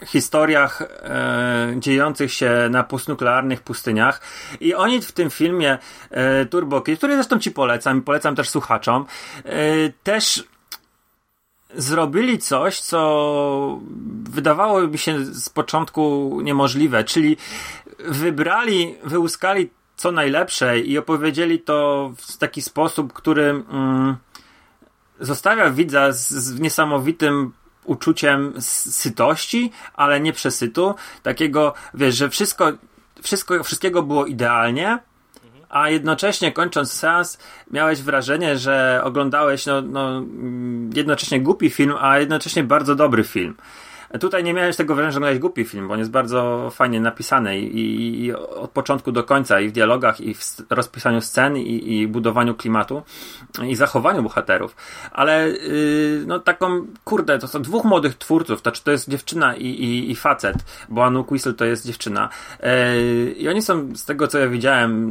historiach 0.06 0.82
e, 0.82 1.76
dziejących 1.78 2.34
się 2.34 2.68
na 2.70 2.84
postnuklearnych 2.84 3.62
pustyniach. 3.62 4.22
I 4.60 4.74
oni 4.74 5.02
w 5.02 5.12
tym 5.12 5.30
filmie 5.30 5.78
e, 6.10 6.46
Turbo 6.46 6.82
Kid, 6.82 6.98
który 6.98 7.14
zresztą 7.14 7.40
ci 7.40 7.52
polecam 7.52 7.98
i 7.98 8.02
polecam 8.02 8.36
też 8.36 8.50
słuchaczom, 8.50 9.06
e, 9.46 9.54
też 10.04 10.44
zrobili 11.76 12.40
coś, 12.40 12.80
co 12.80 13.80
wydawało 14.24 14.88
mi 14.88 14.98
się 14.98 15.26
z 15.26 15.50
początku 15.50 16.40
niemożliwe, 16.44 17.04
czyli 17.04 17.38
wybrali, 18.00 18.96
wyłuskali 19.04 19.70
co 19.96 20.12
najlepsze 20.12 20.80
i 20.80 20.98
opowiedzieli 20.98 21.60
to 21.60 22.12
w 22.18 22.38
taki 22.38 22.62
sposób, 22.62 23.14
który 23.14 23.44
mm, 23.44 24.16
zostawia 25.20 25.70
widza 25.70 26.12
z, 26.12 26.30
z 26.30 26.60
niesamowitym 26.60 27.54
uczuciem 27.88 28.54
sytości, 28.62 29.72
ale 29.94 30.20
nie 30.20 30.34
przesytu. 30.34 30.96
Takiego, 31.24 31.74
wiesz, 31.94 32.16
że 32.16 32.30
wszystko, 32.30 32.72
wszystko, 33.22 33.64
wszystkiego 33.64 34.04
było 34.04 34.26
idealnie, 34.26 35.00
a 35.70 35.90
jednocześnie 35.90 36.52
kończąc 36.52 36.92
seans 36.92 37.38
miałeś 37.72 38.02
wrażenie, 38.02 38.58
że 38.58 39.02
oglądałeś 39.04 39.66
no, 39.66 39.82
no, 39.82 40.18
mm, 40.18 40.90
jednocześnie 40.96 41.42
głupi 41.42 41.70
film, 41.70 41.94
a 42.00 42.20
jednocześnie 42.20 42.64
bardzo 42.64 42.96
dobry 42.96 43.24
film. 43.24 43.56
Tutaj 44.20 44.44
nie 44.44 44.54
miałeś 44.54 44.76
tego 44.76 44.96
wrażenia, 44.96 45.12
że 45.12 45.18
oglądałeś 45.18 45.40
głupi 45.40 45.66
film, 45.66 45.88
bo 45.88 45.94
on 45.94 46.00
jest 46.00 46.12
bardzo 46.12 46.70
fajnie 46.72 47.02
napisany 47.02 47.60
i, 47.60 48.26
i, 48.26 48.34
od 48.34 48.72
początku 48.72 49.12
do 49.12 49.24
końca 49.24 49.60
i 49.60 49.70
w 49.70 49.72
dialogach, 49.72 50.22
i 50.22 50.34
w 50.34 50.42
rozpisaniu 50.70 51.22
scen, 51.22 51.58
i, 51.58 51.94
i 51.94 52.08
budowaniu 52.08 52.56
klimatu, 52.56 53.02
i 53.68 53.76
zachowaniu 53.76 54.24
bohaterów. 54.24 54.76
Ale 55.12 55.50
yy, 55.50 56.24
no 56.28 56.40
taką, 56.40 56.86
kurde, 57.04 57.40
to 57.40 57.48
są 57.48 57.62
dwóch 57.62 57.86
młodych 57.86 58.18
twórców, 58.18 58.62
to 58.62 58.72
czy 58.72 58.84
to 58.84 58.92
jest 58.92 59.10
dziewczyna 59.10 59.56
i, 59.56 59.66
i, 59.66 60.12
i 60.12 60.16
facet, 60.16 60.56
bo 60.90 61.06
Anu 61.06 61.24
Quisel 61.24 61.56
to 61.56 61.66
jest 61.66 61.86
dziewczyna. 61.86 62.30
Yy, 62.60 63.32
I 63.32 63.50
oni 63.50 63.62
są, 63.62 63.96
z 63.96 64.06
tego 64.06 64.28
co 64.28 64.40
ja 64.40 64.48
widziałem 64.48 65.08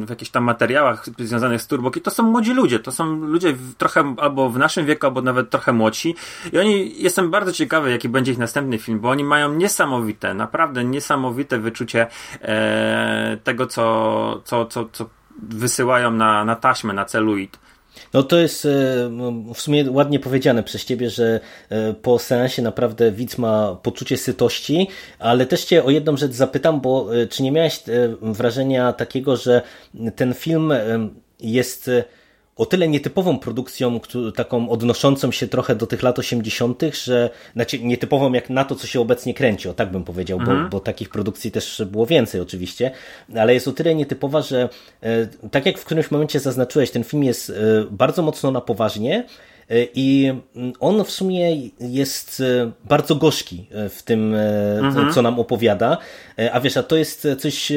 yy, 0.00 0.06
w 0.06 0.10
jakichś 0.10 0.30
tam 0.30 0.44
materiałach 0.44 1.06
związanych 1.18 1.62
z 1.62 1.66
Turboki, 1.66 2.00
to 2.00 2.10
są 2.10 2.22
młodzi 2.22 2.54
ludzie, 2.54 2.78
to 2.78 2.92
są 2.92 3.16
ludzie 3.16 3.52
w, 3.52 3.74
trochę 3.74 4.14
albo 4.18 4.50
w 4.50 4.58
naszym 4.58 4.86
wieku, 4.86 5.06
albo 5.06 5.22
nawet 5.22 5.50
trochę 5.50 5.72
młodsi. 5.72 6.14
I 6.52 6.58
oni, 6.58 7.02
jestem 7.02 7.30
bardzo 7.30 7.52
ciekawy, 7.52 7.90
jak 7.90 8.01
jaki 8.02 8.08
będzie 8.12 8.32
ich 8.32 8.38
następny 8.38 8.78
film, 8.78 9.00
bo 9.00 9.10
oni 9.10 9.24
mają 9.24 9.54
niesamowite, 9.54 10.34
naprawdę 10.34 10.84
niesamowite 10.84 11.58
wyczucie 11.58 12.06
e, 12.42 13.36
tego, 13.44 13.66
co, 13.66 14.42
co, 14.44 14.66
co, 14.66 14.88
co 14.92 15.06
wysyłają 15.42 16.10
na, 16.10 16.44
na 16.44 16.56
taśmę, 16.56 16.92
na 16.92 17.04
celulit. 17.04 17.58
No 18.12 18.22
to 18.22 18.38
jest 18.38 18.64
e, 18.64 18.68
w 19.54 19.60
sumie 19.60 19.90
ładnie 19.90 20.20
powiedziane 20.20 20.62
przez 20.62 20.84
ciebie, 20.84 21.10
że 21.10 21.40
e, 21.68 21.94
po 21.94 22.18
seansie 22.18 22.62
naprawdę 22.62 23.12
widz 23.12 23.38
ma 23.38 23.76
poczucie 23.82 24.16
sytości, 24.16 24.88
ale 25.18 25.46
też 25.46 25.64
cię 25.64 25.84
o 25.84 25.90
jedną 25.90 26.16
rzecz 26.16 26.32
zapytam, 26.32 26.80
bo 26.80 27.16
e, 27.16 27.26
czy 27.26 27.42
nie 27.42 27.52
miałeś 27.52 27.80
wrażenia 28.22 28.92
takiego, 28.92 29.36
że 29.36 29.62
ten 30.16 30.34
film 30.34 30.72
jest 31.40 31.90
o 32.56 32.66
tyle 32.66 32.88
nietypową 32.88 33.38
produkcją, 33.38 34.00
taką 34.34 34.68
odnoszącą 34.68 35.32
się 35.32 35.48
trochę 35.48 35.76
do 35.76 35.86
tych 35.86 36.02
lat 36.02 36.18
80., 36.18 36.82
że 37.04 37.30
znaczy 37.54 37.78
nietypową 37.78 38.32
jak 38.32 38.50
na 38.50 38.64
to, 38.64 38.74
co 38.74 38.86
się 38.86 39.00
obecnie 39.00 39.34
kręci, 39.34 39.68
o 39.68 39.74
tak 39.74 39.92
bym 39.92 40.04
powiedział, 40.04 40.38
mhm. 40.38 40.62
bo, 40.62 40.68
bo 40.68 40.80
takich 40.80 41.08
produkcji 41.08 41.50
też 41.50 41.82
było 41.86 42.06
więcej 42.06 42.40
oczywiście, 42.40 42.90
ale 43.36 43.54
jest 43.54 43.68
o 43.68 43.72
tyle 43.72 43.94
nietypowa, 43.94 44.42
że 44.42 44.68
e, 45.02 45.26
tak 45.50 45.66
jak 45.66 45.78
w 45.78 45.84
którymś 45.84 46.10
momencie 46.10 46.40
zaznaczyłeś, 46.40 46.90
ten 46.90 47.04
film 47.04 47.24
jest 47.24 47.50
e, 47.50 47.54
bardzo 47.90 48.22
mocno 48.22 48.50
na 48.50 48.60
poważnie, 48.60 49.24
e, 49.70 49.86
i 49.94 50.32
on 50.80 51.04
w 51.04 51.10
sumie 51.10 51.56
jest 51.80 52.42
bardzo 52.84 53.14
gorzki 53.14 53.66
w 53.90 54.02
tym, 54.02 54.34
mhm. 54.34 55.12
co 55.12 55.22
nam 55.22 55.38
opowiada. 55.38 55.98
A 56.52 56.60
wiesz, 56.60 56.76
a 56.76 56.82
to 56.82 56.96
jest 56.96 57.28
coś 57.38 57.72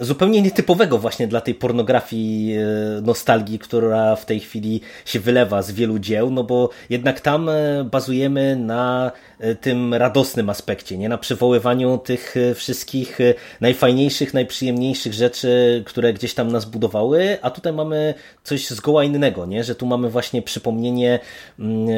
zupełnie 0.00 0.42
nietypowego 0.42 0.98
właśnie 0.98 1.28
dla 1.28 1.40
tej 1.40 1.54
pornografii 1.54 2.56
e, 2.56 3.00
nostalgii, 3.02 3.58
która 3.58 4.16
w 4.16 4.26
tej 4.26 4.40
chwili 4.40 4.80
się 5.04 5.20
wylewa 5.20 5.62
z 5.62 5.72
wielu 5.72 5.98
dzieł, 5.98 6.30
no 6.30 6.44
bo 6.44 6.70
jednak 6.90 7.20
tam 7.20 7.48
e, 7.48 7.84
bazujemy 7.84 8.56
na 8.56 9.12
tym 9.60 9.94
radosnym 9.94 10.50
aspekcie, 10.50 10.98
nie 10.98 11.08
na 11.08 11.18
przywoływaniu 11.18 11.98
tych 11.98 12.34
wszystkich 12.54 13.18
najfajniejszych, 13.60 14.34
najprzyjemniejszych 14.34 15.14
rzeczy, 15.14 15.82
które 15.86 16.12
gdzieś 16.12 16.34
tam 16.34 16.52
nas 16.52 16.64
budowały, 16.64 17.38
a 17.42 17.50
tutaj 17.50 17.72
mamy 17.72 18.14
coś 18.44 18.70
zgoła 18.70 19.04
innego, 19.04 19.46
nie? 19.46 19.64
że 19.64 19.74
tu 19.74 19.86
mamy 19.86 20.10
właśnie 20.10 20.42
przypomnienie 20.42 21.20
mm, 21.58 21.88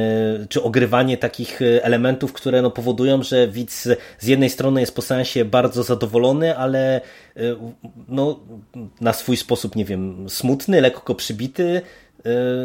czy 0.48 0.62
ogrywanie 0.62 1.16
takich 1.16 1.60
elementów, 1.82 2.32
które 2.32 2.62
no 2.62 2.70
powodują, 2.70 3.22
że 3.22 3.48
widz 3.48 3.88
z 4.18 4.26
jednej 4.26 4.50
strony 4.50 4.80
jest 4.80 4.94
po 4.94 5.02
sensie 5.02 5.44
bardzo 5.44 5.82
zadowolony, 5.82 6.56
ale 6.56 7.00
no, 8.08 8.40
na 9.00 9.12
swój 9.12 9.36
sposób, 9.36 9.76
nie 9.76 9.84
wiem, 9.84 10.30
smutny, 10.30 10.80
lekko 10.80 11.14
przybity, 11.14 11.82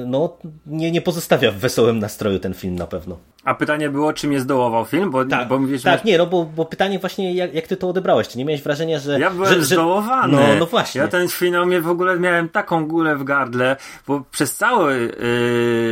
no, 0.06 0.38
nie, 0.66 0.92
nie 0.92 1.02
pozostawia 1.02 1.52
w 1.52 1.56
wesołym 1.56 2.00
nastroju 2.00 2.40
ten 2.40 2.54
film 2.54 2.76
na 2.76 2.88
pewno. 2.88 3.18
A 3.44 3.54
pytanie 3.54 3.90
było, 3.90 4.14
czym 4.14 4.34
jest 4.34 4.46
zdołował 4.46 4.86
film? 4.86 5.12
Bo, 5.12 5.26
tak, 5.26 5.48
bo 5.48 5.60
mówisz, 5.60 5.84
tak 5.84 6.00
że... 6.00 6.06
nie, 6.06 6.18
no 6.18 6.26
bo, 6.26 6.46
bo 6.46 6.66
pytanie 6.66 7.00
właśnie, 7.00 7.34
jak, 7.34 7.54
jak 7.54 7.68
ty 7.68 7.78
to 7.78 7.90
odebrałeś? 7.90 8.28
Czy 8.28 8.38
nie 8.38 8.46
miałeś 8.46 8.62
wrażenia, 8.62 9.00
że... 9.00 9.20
Ja 9.20 9.30
byłem 9.30 9.54
że, 9.54 9.64
zdołowany. 9.64 10.34
No, 10.34 10.56
no 10.60 10.66
właśnie. 10.66 11.02
Ja 11.02 11.08
ten 11.08 11.30
film, 11.30 11.66
mnie 11.66 11.82
w 11.82 11.90
ogóle 11.90 12.20
miałem 12.20 12.50
taką 12.50 12.88
gulę 12.88 13.16
w 13.16 13.24
gardle, 13.24 13.76
bo 14.08 14.22
przez 14.32 14.56
cały 14.56 15.00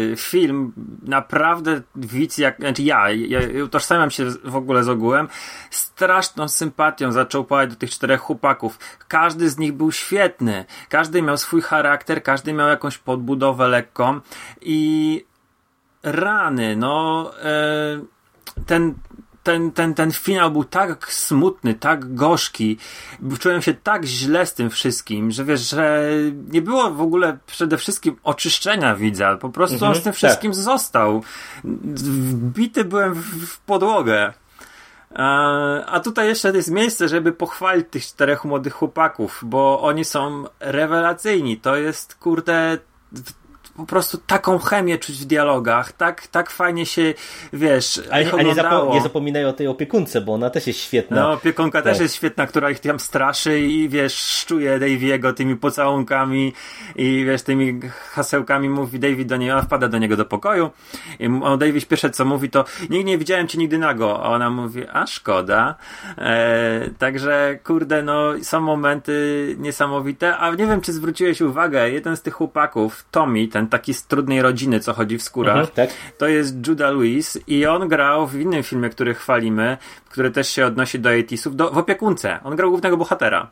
yy, 0.09 0.15
film 0.17 0.73
naprawdę 1.03 1.81
widz, 1.95 2.37
jak, 2.37 2.57
znaczy 2.59 2.83
ja, 2.83 3.09
ja 3.11 3.39
utożsamiam 3.63 4.11
się 4.11 4.25
w 4.43 4.55
ogóle 4.55 4.83
z 4.83 4.89
ogółem, 4.89 5.27
straszną 5.71 6.47
sympatią 6.47 7.11
zaczął 7.11 7.43
pałać 7.43 7.69
do 7.69 7.75
tych 7.75 7.89
czterech 7.89 8.21
chłopaków. 8.21 8.79
Każdy 9.07 9.49
z 9.49 9.57
nich 9.57 9.73
był 9.73 9.91
świetny. 9.91 10.65
Każdy 10.89 11.21
miał 11.21 11.37
swój 11.37 11.61
charakter, 11.61 12.23
każdy 12.23 12.53
miał 12.53 12.67
jakąś 12.67 12.97
podbudowę 12.97 13.67
lekką 13.67 14.19
i 14.61 15.25
rany, 16.03 16.75
no 16.75 17.31
e, 17.43 17.99
ten, 18.65 18.93
ten, 19.43 19.71
ten, 19.71 19.93
ten 19.93 20.11
finał 20.11 20.51
był 20.51 20.63
tak 20.63 21.13
smutny, 21.13 21.73
tak 21.73 22.15
gorzki, 22.15 22.77
czułem 23.39 23.61
się 23.61 23.73
tak 23.73 24.05
źle 24.05 24.45
z 24.45 24.53
tym 24.53 24.69
wszystkim, 24.69 25.31
że 25.31 25.45
wiesz, 25.45 25.69
że 25.69 26.09
nie 26.51 26.61
było 26.61 26.91
w 26.91 27.01
ogóle 27.01 27.37
przede 27.45 27.77
wszystkim 27.77 28.15
oczyszczenia 28.23 28.95
widza, 28.95 29.37
po 29.37 29.49
prostu 29.49 29.75
mhm, 29.75 29.91
on 29.91 29.97
z 29.97 30.03
tym 30.03 30.13
wszystkim 30.13 30.51
tak. 30.51 30.61
został. 30.61 31.23
Wbity 31.63 32.85
byłem 32.85 33.13
w, 33.13 33.45
w 33.45 33.59
podłogę. 33.59 34.33
E, 35.11 35.23
a 35.85 35.99
tutaj 35.99 36.27
jeszcze 36.27 36.51
jest 36.51 36.71
miejsce, 36.71 37.07
żeby 37.07 37.31
pochwalić 37.31 37.87
tych 37.89 38.05
czterech 38.05 38.45
młodych 38.45 38.73
chłopaków, 38.73 39.39
bo 39.45 39.81
oni 39.81 40.05
są 40.05 40.43
rewelacyjni. 40.59 41.57
To 41.57 41.75
jest, 41.75 42.15
kurde, 42.15 42.77
po 43.77 43.85
prostu 43.85 44.17
taką 44.17 44.59
chemię 44.59 44.97
czuć 44.97 45.15
w 45.15 45.25
dialogach, 45.25 45.91
tak, 45.91 46.27
tak 46.27 46.49
fajnie 46.49 46.85
się, 46.85 47.13
wiesz, 47.53 48.01
Ale 48.11 48.25
nie, 48.25 48.43
nie, 48.43 48.55
zapo 48.55 48.91
nie 48.93 49.01
zapominaj 49.01 49.45
o 49.45 49.53
tej 49.53 49.67
opiekunce, 49.67 50.21
bo 50.21 50.33
ona 50.33 50.49
też 50.49 50.67
jest 50.67 50.79
świetna. 50.79 51.21
No, 51.21 51.31
opiekunka 51.31 51.81
tak. 51.81 51.93
też 51.93 52.01
jest 52.01 52.15
świetna, 52.15 52.47
która 52.47 52.69
ich 52.69 52.79
tam 52.79 52.99
straszy 52.99 53.59
i 53.59 53.89
wiesz, 53.89 54.13
szczuje 54.13 54.79
Daviego 54.79 55.33
tymi 55.33 55.55
pocałunkami 55.55 56.53
i 56.95 57.25
wiesz, 57.25 57.41
tymi 57.41 57.79
hasełkami 58.11 58.69
mówi 58.69 58.99
David 58.99 59.27
do 59.27 59.37
niej, 59.37 59.51
ona 59.51 59.61
wpada 59.61 59.87
do 59.87 59.97
niego 59.97 60.17
do 60.17 60.25
pokoju 60.25 60.69
i 61.19 61.27
o 61.43 61.57
David 61.57 61.87
pierwsze 61.87 62.09
co 62.09 62.25
mówi 62.25 62.49
to, 62.49 62.65
nigdy 62.81 63.03
nie 63.03 63.17
widziałem 63.17 63.47
cię 63.47 63.57
nigdy 63.57 63.77
nago, 63.77 64.23
a 64.23 64.29
ona 64.29 64.49
mówi, 64.49 64.83
a 64.93 65.07
szkoda. 65.07 65.75
E, 66.17 66.89
także, 66.97 67.59
kurde, 67.63 68.03
no, 68.03 68.33
są 68.41 68.61
momenty 68.61 69.55
niesamowite, 69.59 70.37
a 70.37 70.49
nie 70.49 70.67
wiem, 70.67 70.81
czy 70.81 70.93
zwróciłeś 70.93 71.41
uwagę, 71.41 71.89
jeden 71.89 72.17
z 72.17 72.21
tych 72.21 72.33
chłopaków, 72.33 73.05
Tommy, 73.11 73.47
ten 73.47 73.66
taki 73.69 73.93
z 73.93 74.07
trudnej 74.07 74.41
rodziny, 74.41 74.79
co 74.79 74.93
chodzi 74.93 75.17
w 75.17 75.23
skórach. 75.23 75.57
Mhm, 75.57 75.75
tak. 75.75 75.89
To 76.17 76.27
jest 76.27 76.67
Judah 76.67 76.91
Lewis 76.91 77.39
i 77.47 77.65
on 77.65 77.87
grał 77.87 78.27
w 78.27 78.35
innym 78.35 78.63
filmie, 78.63 78.89
który 78.89 79.13
chwalimy, 79.13 79.77
który 80.09 80.31
też 80.31 80.49
się 80.49 80.65
odnosi 80.65 80.99
do 80.99 81.09
80 81.09 81.61
w 81.73 81.77
opiekunce. 81.77 82.39
On 82.43 82.55
grał 82.55 82.69
głównego 82.69 82.97
bohatera. 82.97 83.51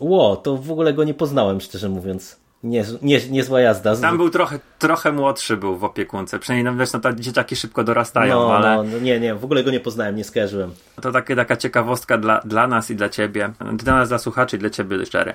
Ło, 0.00 0.36
to 0.36 0.56
w 0.56 0.70
ogóle 0.70 0.94
go 0.94 1.04
nie 1.04 1.14
poznałem, 1.14 1.60
szczerze 1.60 1.88
mówiąc. 1.88 2.44
Nie, 2.64 2.84
nie, 3.02 3.20
niezła 3.30 3.60
jazda. 3.60 3.96
Tam 3.96 4.16
był 4.16 4.30
trochę, 4.30 4.58
trochę 4.78 5.12
młodszy 5.12 5.56
był 5.56 5.76
w 5.76 5.84
opiekunce. 5.84 6.38
Przynajmniej 6.38 6.76
wiesz, 6.76 6.92
no 6.92 7.00
te 7.00 7.16
dzieciaki 7.16 7.56
szybko 7.56 7.84
dorastają, 7.84 8.34
no, 8.34 8.56
ale. 8.56 8.76
No, 8.76 8.98
nie, 8.98 9.20
nie, 9.20 9.34
w 9.34 9.44
ogóle 9.44 9.64
go 9.64 9.70
nie 9.70 9.80
poznałem, 9.80 10.16
nie 10.16 10.24
skojarzyłem. 10.24 10.70
To 11.00 11.12
takie, 11.12 11.36
taka 11.36 11.56
ciekawostka 11.56 12.18
dla, 12.18 12.40
dla 12.40 12.66
nas 12.66 12.90
i 12.90 12.96
dla 12.96 13.08
ciebie. 13.08 13.52
Dla 13.72 13.94
nas, 13.94 14.08
dla 14.08 14.18
słuchaczy 14.18 14.56
i 14.56 14.58
dla 14.58 14.70
ciebie 14.70 15.06
szczery. 15.06 15.34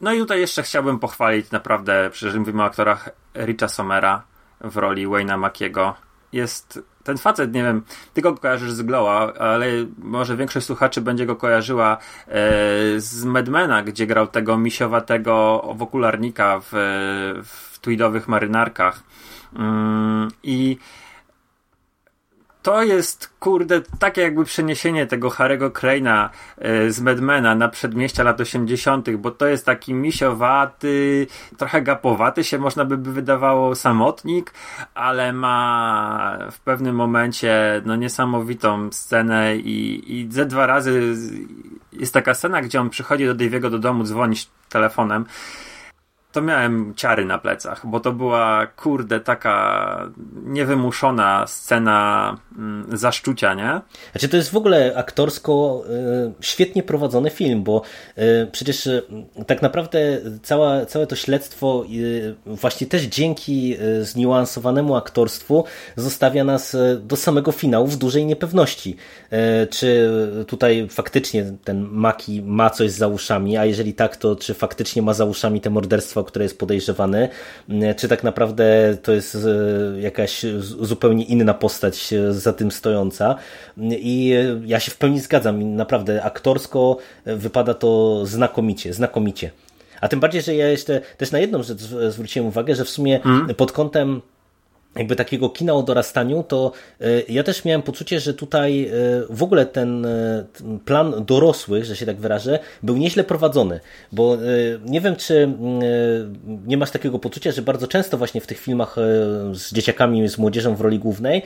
No 0.00 0.12
i 0.12 0.18
tutaj 0.18 0.40
jeszcze 0.40 0.62
chciałbym 0.62 0.98
pochwalić 0.98 1.50
naprawdę, 1.50 2.10
przecież 2.12 2.34
mówimy 2.34 2.62
o 2.62 2.64
aktorach 2.64 3.08
Richa 3.36 3.68
Somera 3.68 4.22
w 4.60 4.76
roli 4.76 5.06
Wayne'a 5.06 5.38
Makiego. 5.38 5.94
Jest 6.32 6.82
ten 7.04 7.18
facet, 7.18 7.54
nie 7.54 7.62
wiem, 7.62 7.82
ty 8.14 8.22
go 8.22 8.34
kojarzysz 8.34 8.72
z 8.72 8.82
Glowa, 8.82 9.32
ale 9.34 9.66
może 9.98 10.36
większość 10.36 10.66
słuchaczy 10.66 11.00
będzie 11.00 11.26
go 11.26 11.36
kojarzyła 11.36 11.96
e, 12.28 12.40
z 12.96 13.24
Madmana, 13.24 13.82
gdzie 13.82 14.06
grał 14.06 14.26
tego 14.26 14.58
misiowatego 14.58 15.64
wokularnika 15.74 16.60
w, 16.60 16.70
w 17.44 17.78
tweedowych 17.78 18.28
marynarkach. 18.28 19.02
Mm, 19.56 20.28
I 20.42 20.78
to 22.64 22.82
jest, 22.82 23.30
kurde, 23.40 23.80
takie 23.98 24.22
jakby 24.22 24.44
przeniesienie 24.44 25.06
tego 25.06 25.30
Harego 25.30 25.70
Crane'a 25.70 26.28
e, 26.58 26.90
z 26.90 27.00
Madmana 27.00 27.54
na 27.54 27.68
przedmieścia 27.68 28.22
lat 28.22 28.40
80., 28.40 29.10
bo 29.10 29.30
to 29.30 29.46
jest 29.46 29.66
taki 29.66 29.94
misiowaty, 29.94 31.26
trochę 31.56 31.82
gapowaty 31.82 32.44
się 32.44 32.58
można 32.58 32.84
by 32.84 32.96
wydawało 32.96 33.74
samotnik, 33.74 34.52
ale 34.94 35.32
ma 35.32 36.38
w 36.50 36.60
pewnym 36.60 36.96
momencie 36.96 37.82
no 37.84 37.96
niesamowitą 37.96 38.92
scenę 38.92 39.56
i, 39.56 40.02
i 40.20 40.32
ze 40.32 40.46
dwa 40.46 40.66
razy 40.66 41.14
jest 41.92 42.14
taka 42.14 42.34
scena, 42.34 42.62
gdzie 42.62 42.80
on 42.80 42.90
przychodzi 42.90 43.26
do 43.26 43.34
Daviego 43.34 43.70
do 43.70 43.78
domu 43.78 44.04
dzwonić 44.04 44.48
telefonem 44.68 45.24
to 46.34 46.42
miałem 46.42 46.94
ciary 46.94 47.24
na 47.24 47.38
plecach, 47.38 47.86
bo 47.86 48.00
to 48.00 48.12
była, 48.12 48.66
kurde, 48.66 49.20
taka 49.20 50.10
niewymuszona 50.44 51.46
scena 51.46 52.36
mm, 52.58 52.98
zaszczucia, 52.98 53.54
nie? 53.54 53.80
Znaczy 54.12 54.28
to 54.28 54.36
jest 54.36 54.50
w 54.50 54.56
ogóle 54.56 54.92
aktorsko 54.96 55.84
y, 56.40 56.44
świetnie 56.44 56.82
prowadzony 56.82 57.30
film, 57.30 57.62
bo 57.62 57.82
y, 58.18 58.48
przecież 58.52 58.86
y, 58.86 59.02
tak 59.46 59.62
naprawdę 59.62 59.98
całe 60.88 61.06
to 61.08 61.16
śledztwo 61.16 61.84
właśnie 62.46 62.86
też 62.86 63.02
dzięki 63.02 63.76
zniuansowanemu 64.00 64.96
aktorstwu 64.96 65.64
zostawia 65.96 66.44
nas 66.44 66.76
do 67.00 67.16
samego 67.16 67.52
finału 67.52 67.86
w 67.86 67.96
dużej 67.96 68.26
niepewności. 68.26 68.96
Czy 69.70 70.10
tutaj 70.46 70.88
faktycznie 70.90 71.44
ten 71.64 71.88
Maki 71.90 72.42
ma 72.42 72.70
coś 72.70 72.90
za 72.90 73.08
uszami, 73.08 73.56
a 73.56 73.64
jeżeli 73.64 73.94
tak, 73.94 74.16
to 74.16 74.36
czy 74.36 74.54
faktycznie 74.54 75.02
ma 75.02 75.14
za 75.14 75.24
uszami 75.24 75.60
te 75.60 75.70
morderstwa, 75.70 76.23
o 76.24 76.26
które 76.26 76.44
jest 76.44 76.58
podejrzewany, 76.58 77.28
czy 77.96 78.08
tak 78.08 78.24
naprawdę 78.24 78.96
to 79.02 79.12
jest 79.12 79.38
jakaś 80.00 80.42
zupełnie 80.80 81.24
inna 81.24 81.54
postać 81.54 82.14
za 82.30 82.52
tym 82.52 82.70
stojąca. 82.70 83.36
I 83.90 84.34
ja 84.64 84.80
się 84.80 84.90
w 84.90 84.96
pełni 84.96 85.20
zgadzam. 85.20 85.76
Naprawdę 85.76 86.22
aktorsko 86.22 86.96
wypada 87.26 87.74
to 87.74 88.20
znakomicie, 88.26 88.94
znakomicie. 88.94 89.50
A 90.00 90.08
tym 90.08 90.20
bardziej, 90.20 90.42
że 90.42 90.54
ja 90.54 90.68
jeszcze 90.68 91.00
też 91.16 91.32
na 91.32 91.38
jedną 91.38 91.62
rzecz 91.62 91.78
zwróciłem 92.08 92.48
uwagę, 92.48 92.74
że 92.74 92.84
w 92.84 92.90
sumie 92.90 93.22
mm. 93.24 93.54
pod 93.54 93.72
kątem 93.72 94.22
jakby 94.96 95.16
takiego 95.16 95.48
kina 95.48 95.72
o 95.72 95.82
dorastaniu, 95.82 96.42
to 96.42 96.72
e, 97.00 97.04
ja 97.28 97.42
też 97.42 97.64
miałem 97.64 97.82
poczucie, 97.82 98.20
że 98.20 98.34
tutaj 98.34 98.84
e, 98.84 98.90
w 99.30 99.42
ogóle 99.42 99.66
ten 99.66 100.06
e, 100.06 100.44
plan 100.84 101.24
dorosłych, 101.26 101.84
że 101.84 101.96
się 101.96 102.06
tak 102.06 102.16
wyrażę, 102.16 102.58
był 102.82 102.96
nieźle 102.96 103.24
prowadzony, 103.24 103.80
bo 104.12 104.36
nie 104.84 105.00
wiem, 105.00 105.16
czy 105.16 105.52
nie 106.66 106.76
masz 106.76 106.90
takiego 106.90 107.18
poczucia, 107.18 107.52
że 107.52 107.62
bardzo 107.62 107.88
często 107.88 108.18
właśnie 108.18 108.40
w 108.40 108.46
tych 108.46 108.58
filmach 108.58 108.96
z 109.52 109.72
dzieciakami, 109.72 110.28
z 110.28 110.38
młodzieżą 110.38 110.74
w 110.74 110.80
roli 110.80 110.98
głównej, 110.98 111.42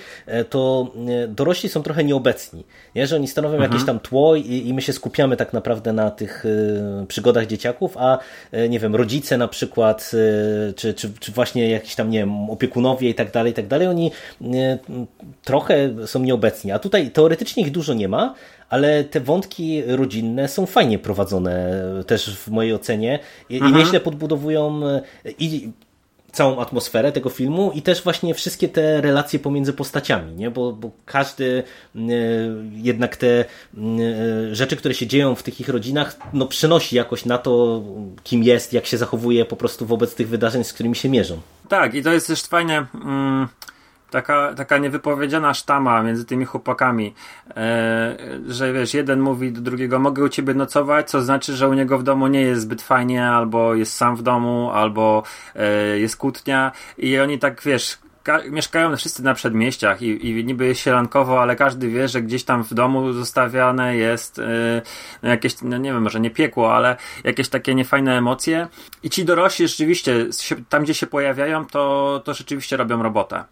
to 0.51 0.93
dorośli 1.29 1.69
są 1.69 1.83
trochę 1.83 2.05
nieobecni, 2.05 2.65
nie? 2.95 3.07
że 3.07 3.17
oni 3.17 3.29
stanowią 3.29 3.55
mhm. 3.55 3.73
jakieś 3.73 3.87
tam 3.87 4.01
tło 4.01 4.37
i, 4.37 4.69
i 4.69 4.75
my 4.75 4.83
się 4.83 4.93
skupiamy 4.93 5.37
tak 5.37 5.53
naprawdę 5.53 5.93
na 5.93 6.11
tych 6.11 6.45
przygodach 7.09 7.47
dzieciaków, 7.47 7.97
a 7.97 8.19
nie 8.69 8.79
wiem, 8.79 8.97
rodzice 8.97 9.39
na 9.39 9.49
przykład, 9.49 10.11
czy, 10.77 10.95
czy, 10.95 11.13
czy 11.21 11.33
właśnie 11.33 11.71
jakiś 11.71 11.95
tam, 11.95 12.11
nie 12.11 12.19
wiem, 12.19 12.51
opiekunowie 12.51 13.11
i 13.11 13.15
tak 13.15 13.33
dalej, 13.33 13.38
dalej, 13.39 13.53
i 13.53 13.55
tak 13.55 13.67
dalej, 13.67 13.87
oni 13.87 14.11
e, 14.43 14.79
trochę 15.45 16.07
są 16.07 16.21
nieobecni. 16.21 16.73
A 16.73 16.79
tutaj 16.79 17.11
teoretycznie 17.11 17.63
ich 17.63 17.71
dużo 17.71 17.95
nie 17.95 18.09
ma, 18.09 18.35
ale 18.69 19.05
te 19.05 19.21
wątki 19.21 19.83
rodzinne 19.87 20.49
są 20.49 20.67
fajnie 20.67 20.99
prowadzone 20.99 21.83
też 22.07 22.37
w 22.37 22.49
mojej 22.49 22.75
ocenie 22.75 23.19
i, 23.51 23.55
mhm. 23.55 23.75
i 23.75 23.79
nieźle 23.79 24.01
podbudowują 24.01 24.81
e, 24.87 25.03
i 25.39 25.73
całą 26.33 26.61
atmosferę 26.61 27.13
tego 27.13 27.31
filmu 27.31 27.73
i 27.75 27.83
też 27.83 28.03
właśnie 28.03 28.35
wszystkie 28.35 28.69
te 28.69 29.01
relacje 29.01 29.39
pomiędzy 29.39 29.73
postaciami, 29.73 30.35
nie? 30.35 30.51
Bo, 30.51 30.73
bo 30.73 30.91
każdy 31.05 31.63
e, 31.97 32.01
jednak 32.75 33.17
te 33.17 33.45
rzeczy, 34.53 34.77
które 34.77 34.95
się 34.95 35.07
dzieją 35.07 35.35
w 35.35 35.43
tych 35.43 35.61
ich 35.61 35.69
rodzinach, 35.69 36.17
no 36.33 36.47
przynosi 36.47 36.97
jakoś 36.97 37.25
na 37.25 37.39
to, 37.39 37.83
kim 38.25 38.43
jest, 38.43 38.73
jak 38.73 38.87
się 38.87 38.99
zachowuje 38.99 39.45
po 39.45 39.57
prostu 39.57 39.87
wobec 39.87 40.15
tych 40.15 40.29
wydarzeń, 40.29 40.65
z 40.65 40.73
którymi 40.73 40.97
się 40.97 41.09
mierzą. 41.09 41.41
Tak, 41.69 41.95
i 41.95 42.03
to 42.03 42.13
jest 42.13 42.27
też 42.27 42.43
fajnie. 42.43 42.87
Mm, 42.95 43.49
taka, 44.11 44.55
taka 44.55 44.79
niewypowiedziana 44.79 45.55
sztama 45.55 46.03
między 46.03 46.25
tymi 46.25 46.45
chłopakami, 46.45 47.15
e, 47.57 48.17
że 48.49 48.73
wiesz, 48.73 48.95
jeden 48.95 49.21
mówi 49.21 49.53
do 49.53 49.61
drugiego, 49.61 49.99
mogę 49.99 50.25
u 50.25 50.29
ciebie 50.29 50.55
nocować, 50.55 51.11
co 51.11 51.23
znaczy, 51.23 51.57
że 51.57 51.69
u 51.69 51.75
niego 51.75 51.99
w 51.99 52.03
domu 52.03 52.27
nie 52.27 52.41
jest 52.41 52.63
zbyt 52.63 52.83
fajnie, 52.83 53.29
albo 53.29 53.75
jest 53.75 53.95
sam 53.95 54.17
w 54.17 54.23
domu, 54.23 54.71
albo 54.71 55.23
e, 55.55 55.99
jest 55.99 56.17
kłótnia 56.17 56.73
i 56.99 57.19
oni 57.19 57.39
tak, 57.39 57.63
wiesz, 57.63 57.99
mieszkają 58.51 58.97
wszyscy 58.97 59.23
na 59.23 59.35
przedmieściach 59.35 60.03
i, 60.03 60.29
i 60.29 60.45
niby 60.45 60.75
sielankowo, 60.75 61.43
ale 61.43 61.57
każdy 61.57 61.89
wie, 61.89 62.09
że 62.09 62.23
gdzieś 62.23 62.45
tam 62.45 62.65
w 62.65 62.75
domu 62.75 63.13
zostawiane 63.13 63.97
jest 63.97 64.39
yy, 65.23 65.31
jakieś, 65.31 65.63
no 65.63 65.79
nie 65.79 65.93
wiem, 65.93 66.03
może 66.03 66.21
nie 66.21 66.31
piekło, 66.31 66.75
ale 66.75 66.97
jakieś 67.25 67.49
takie 67.49 67.75
niefajne 67.75 68.19
emocje. 68.19 68.69
I 69.03 69.11
ci 69.11 69.25
dorośli 69.25 69.69
rzeczywiście, 69.69 70.27
tam 70.69 70.83
gdzie 70.83 70.95
się 70.95 71.07
pojawiają, 71.07 71.67
to, 71.67 72.23
to 72.25 72.35
rzeczywiście 72.35 72.77
robią 72.77 73.03
robotę. 73.03 73.45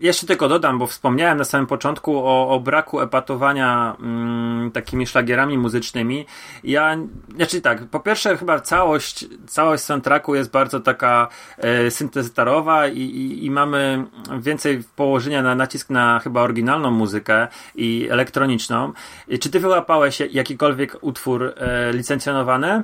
Jeszcze 0.00 0.26
tylko 0.26 0.48
dodam, 0.48 0.78
bo 0.78 0.86
wspomniałem 0.86 1.38
na 1.38 1.44
samym 1.44 1.66
początku 1.66 2.18
o, 2.26 2.48
o 2.48 2.60
braku 2.60 3.00
epatowania 3.00 3.96
mm, 4.00 4.70
takimi 4.70 5.06
szlagierami 5.06 5.58
muzycznymi. 5.58 6.26
Ja, 6.64 6.96
znaczy 7.36 7.60
tak, 7.60 7.84
po 7.84 8.00
pierwsze 8.00 8.36
chyba 8.36 8.60
całość, 8.60 9.26
całość 9.46 9.82
soundtracku 9.82 10.34
jest 10.34 10.50
bardzo 10.50 10.80
taka 10.80 11.28
e, 11.58 11.90
syntezytarowa 11.90 12.86
i, 12.86 13.00
i, 13.00 13.44
i, 13.44 13.50
mamy 13.50 14.04
więcej 14.38 14.82
położenia 14.96 15.42
na 15.42 15.54
nacisk 15.54 15.90
na 15.90 16.20
chyba 16.20 16.42
oryginalną 16.42 16.90
muzykę 16.90 17.48
i 17.74 18.08
elektroniczną. 18.10 18.92
Czy 19.40 19.50
ty 19.50 19.60
wyłapałeś 19.60 20.20
jakikolwiek 20.30 20.96
utwór 21.00 21.54
e, 21.56 21.92
licencjonowany? 21.92 22.82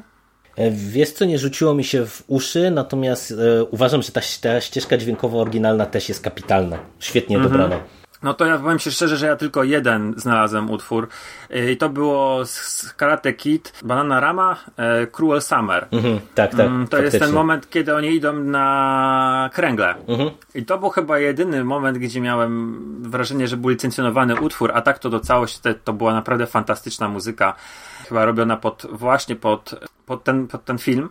E, 0.57 0.71
wiesz 0.71 1.13
co, 1.13 1.25
nie 1.25 1.39
rzuciło 1.39 1.75
mi 1.75 1.85
się 1.85 2.07
w 2.07 2.25
uszy, 2.27 2.71
natomiast 2.71 3.31
e, 3.31 3.65
uważam, 3.65 4.03
że 4.03 4.13
ta, 4.13 4.21
ta 4.41 4.61
ścieżka 4.61 4.97
dźwiękowa 4.97 5.39
oryginalna 5.39 5.87
też 5.87 6.09
jest 6.09 6.21
kapitalna. 6.21 6.79
Świetnie 6.99 7.37
mhm. 7.37 7.53
dobrana. 7.53 7.85
No 8.25 8.35
to 8.35 8.47
ja 8.47 8.59
powiem 8.59 8.79
się 8.79 8.91
szczerze, 8.91 9.17
że 9.17 9.27
ja 9.27 9.37
tylko 9.37 9.65
jeden 9.65 10.15
znalazłem 10.17 10.71
utwór 10.71 11.09
e, 11.51 11.73
i 11.73 11.77
to 11.77 11.89
było 11.89 12.45
z 12.45 12.93
Karate 12.97 13.33
Kid, 13.33 13.73
Banana 13.85 14.21
Rama, 14.21 14.57
e, 14.77 15.07
Cruel 15.07 15.43
Summer. 15.43 15.89
Mhm, 15.91 16.21
tak, 16.35 16.51
tak. 16.51 16.61
Mm, 16.61 16.89
to 16.89 16.97
faktycznie. 16.97 17.05
jest 17.05 17.19
ten 17.19 17.35
moment, 17.35 17.71
kiedy 17.71 17.95
oni 17.95 18.09
idą 18.09 18.33
na 18.33 19.51
kręgle. 19.53 19.95
Mhm. 20.09 20.31
I 20.55 20.65
to 20.65 20.79
był 20.79 20.91
chyba 20.91 21.19
jedyny 21.19 21.65
moment, 21.65 21.99
gdzie 21.99 22.21
miałem 22.21 22.79
wrażenie, 23.11 23.49
że 23.49 23.57
był 23.57 23.71
licencjonowany 23.71 24.41
utwór, 24.41 24.71
a 24.75 24.81
tak 24.81 24.99
to 24.99 25.11
do 25.11 25.21
całości 25.21 25.61
to, 25.63 25.75
to 25.85 25.93
była 25.93 26.15
naprawdę 26.15 26.47
fantastyczna 26.47 27.09
muzyka 27.09 27.55
chyba 28.09 28.25
robiona 28.25 28.57
pod, 28.57 28.87
właśnie 28.93 29.37
pod, 29.37 29.75
pod, 30.07 30.25
ten, 30.25 30.47
pod 30.47 30.65
ten 30.65 30.79
film. 30.79 31.09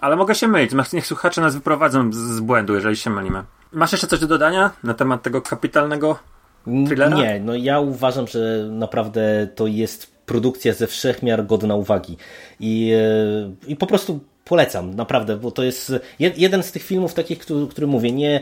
Ale 0.00 0.16
mogę 0.16 0.34
się 0.34 0.48
mylić. 0.48 0.72
Niech 0.92 1.06
słuchacze 1.06 1.40
nas 1.40 1.54
wyprowadzą 1.54 2.12
z, 2.12 2.16
z 2.16 2.40
błędu, 2.40 2.74
jeżeli 2.74 2.96
się 2.96 3.10
mylimy. 3.10 3.44
Masz 3.72 3.92
jeszcze 3.92 4.06
coś 4.06 4.20
do 4.20 4.26
dodania 4.26 4.70
na 4.84 4.94
temat 4.94 5.22
tego 5.22 5.42
kapitalnego 5.42 6.18
thrillera? 6.64 7.16
Nie, 7.16 7.40
no 7.40 7.54
ja 7.54 7.80
uważam, 7.80 8.26
że 8.26 8.68
naprawdę 8.70 9.48
to 9.54 9.66
jest 9.66 10.12
produkcja 10.26 10.72
ze 10.72 10.86
wszechmiar 10.86 11.46
godna 11.46 11.76
uwagi. 11.76 12.16
I, 12.60 12.92
e, 12.92 13.70
i 13.70 13.76
po 13.76 13.86
prostu 13.86 14.20
polecam, 14.44 14.94
naprawdę, 14.94 15.36
bo 15.36 15.50
to 15.50 15.62
jest 15.62 15.92
jeden 16.18 16.62
z 16.62 16.72
tych 16.72 16.82
filmów 16.82 17.14
takich, 17.14 17.38
który, 17.38 17.66
który 17.66 17.86
mówię, 17.86 18.12
nie, 18.12 18.40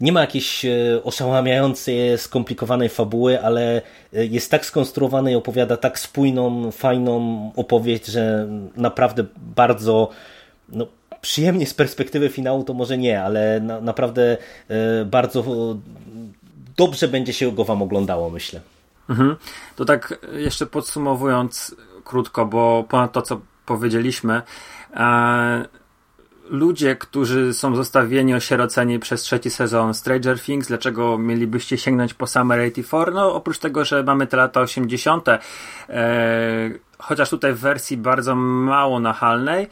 nie 0.00 0.12
ma 0.12 0.20
jakiejś 0.20 0.64
e, 0.64 0.70
oszałamiającej, 1.04 2.18
skomplikowanej 2.18 2.88
fabuły, 2.88 3.42
ale 3.42 3.82
e, 4.14 4.26
jest 4.26 4.50
tak 4.50 4.66
skonstruowany 4.66 5.32
i 5.32 5.34
opowiada 5.34 5.76
tak 5.76 5.98
spójną, 5.98 6.70
fajną 6.70 7.50
opowieść, 7.56 8.06
że 8.06 8.48
naprawdę 8.76 9.24
bardzo 9.36 10.08
no, 10.68 10.86
przyjemnie 11.20 11.66
z 11.66 11.74
perspektywy 11.74 12.28
finału 12.28 12.64
to 12.64 12.74
może 12.74 12.98
nie, 12.98 13.22
ale 13.22 13.60
na, 13.60 13.80
naprawdę 13.80 14.36
bardzo 15.06 15.44
dobrze 16.76 17.08
będzie 17.08 17.32
się 17.32 17.52
go 17.52 17.64
wam 17.64 17.82
oglądało, 17.82 18.30
myślę. 18.30 18.60
Mhm. 19.10 19.36
To 19.76 19.84
tak 19.84 20.14
jeszcze 20.32 20.66
podsumowując 20.66 21.76
krótko, 22.04 22.46
bo 22.46 22.84
ponad 22.88 23.12
to, 23.12 23.22
co 23.22 23.40
powiedzieliśmy, 23.66 24.42
ludzie, 26.50 26.96
którzy 26.96 27.54
są 27.54 27.76
zostawieni, 27.76 28.34
osieroceni 28.34 28.98
przez 28.98 29.22
trzeci 29.22 29.50
sezon 29.50 29.94
Stranger 29.94 30.40
Things, 30.40 30.68
dlaczego 30.68 31.18
mielibyście 31.18 31.78
sięgnąć 31.78 32.14
po 32.14 32.26
Summer 32.26 32.60
84? 32.60 33.12
No, 33.12 33.34
oprócz 33.34 33.58
tego, 33.58 33.84
że 33.84 34.02
mamy 34.02 34.26
te 34.26 34.36
lata 34.36 34.60
80., 34.60 35.28
e, 35.28 35.40
chociaż 36.98 37.30
tutaj 37.30 37.52
w 37.52 37.58
wersji 37.58 37.96
bardzo 37.96 38.34
mało 38.34 39.00
nachalnej, 39.00 39.68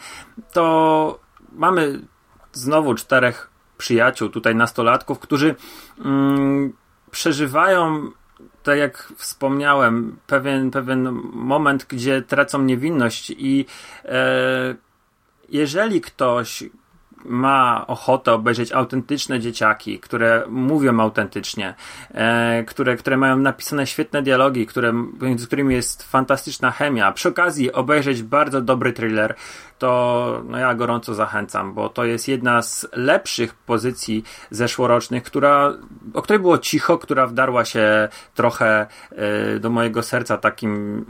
to 0.53 1.19
mamy 1.53 2.01
znowu 2.53 2.95
czterech 2.95 3.51
przyjaciół, 3.79 4.29
tutaj 4.29 4.55
nastolatków, 4.55 5.19
którzy 5.19 5.55
mm, 6.05 6.73
przeżywają 7.11 8.11
tak 8.63 8.79
jak 8.79 9.13
wspomniałem, 9.17 10.17
pewien, 10.27 10.71
pewien 10.71 11.03
moment, 11.33 11.87
gdzie 11.89 12.23
tracą 12.23 12.63
niewinność 12.63 13.31
i 13.31 13.67
e, 14.05 14.75
jeżeli 15.49 16.01
ktoś 16.01 16.65
ma 17.25 17.87
ochotę 17.87 18.33
obejrzeć 18.33 18.73
autentyczne 18.73 19.41
dzieciaki, 19.41 19.99
które 19.99 20.45
mówią 20.49 21.01
autentycznie, 21.01 21.75
e, 22.11 22.65
które, 22.65 22.97
które 22.97 23.17
mają 23.17 23.37
napisane 23.37 23.87
świetne 23.87 24.23
dialogi, 24.23 24.67
które, 24.67 24.93
między 25.21 25.47
którymi 25.47 25.75
jest 25.75 26.03
fantastyczna 26.11 26.71
chemia, 26.71 27.13
przy 27.13 27.29
okazji 27.29 27.73
obejrzeć 27.73 28.23
bardzo 28.23 28.61
dobry 28.61 28.93
thriller, 28.93 29.35
to 29.81 30.43
no 30.49 30.59
ja 30.59 30.75
gorąco 30.75 31.15
zachęcam, 31.15 31.75
bo 31.75 31.89
to 31.89 32.05
jest 32.05 32.29
jedna 32.29 32.63
z 32.63 32.87
lepszych 32.93 33.55
pozycji 33.55 34.25
zeszłorocznych, 34.51 35.23
która, 35.23 35.73
o 36.15 36.23
której 36.23 36.41
było 36.41 36.59
cicho, 36.59 36.99
która 36.99 37.27
wdarła 37.27 37.65
się 37.65 38.09
trochę 38.35 38.87
y, 39.57 39.61
do 39.61 39.71
mojego 39.71 40.03
serca 40.03 40.39
takim 40.39 40.99
y, 40.99 41.05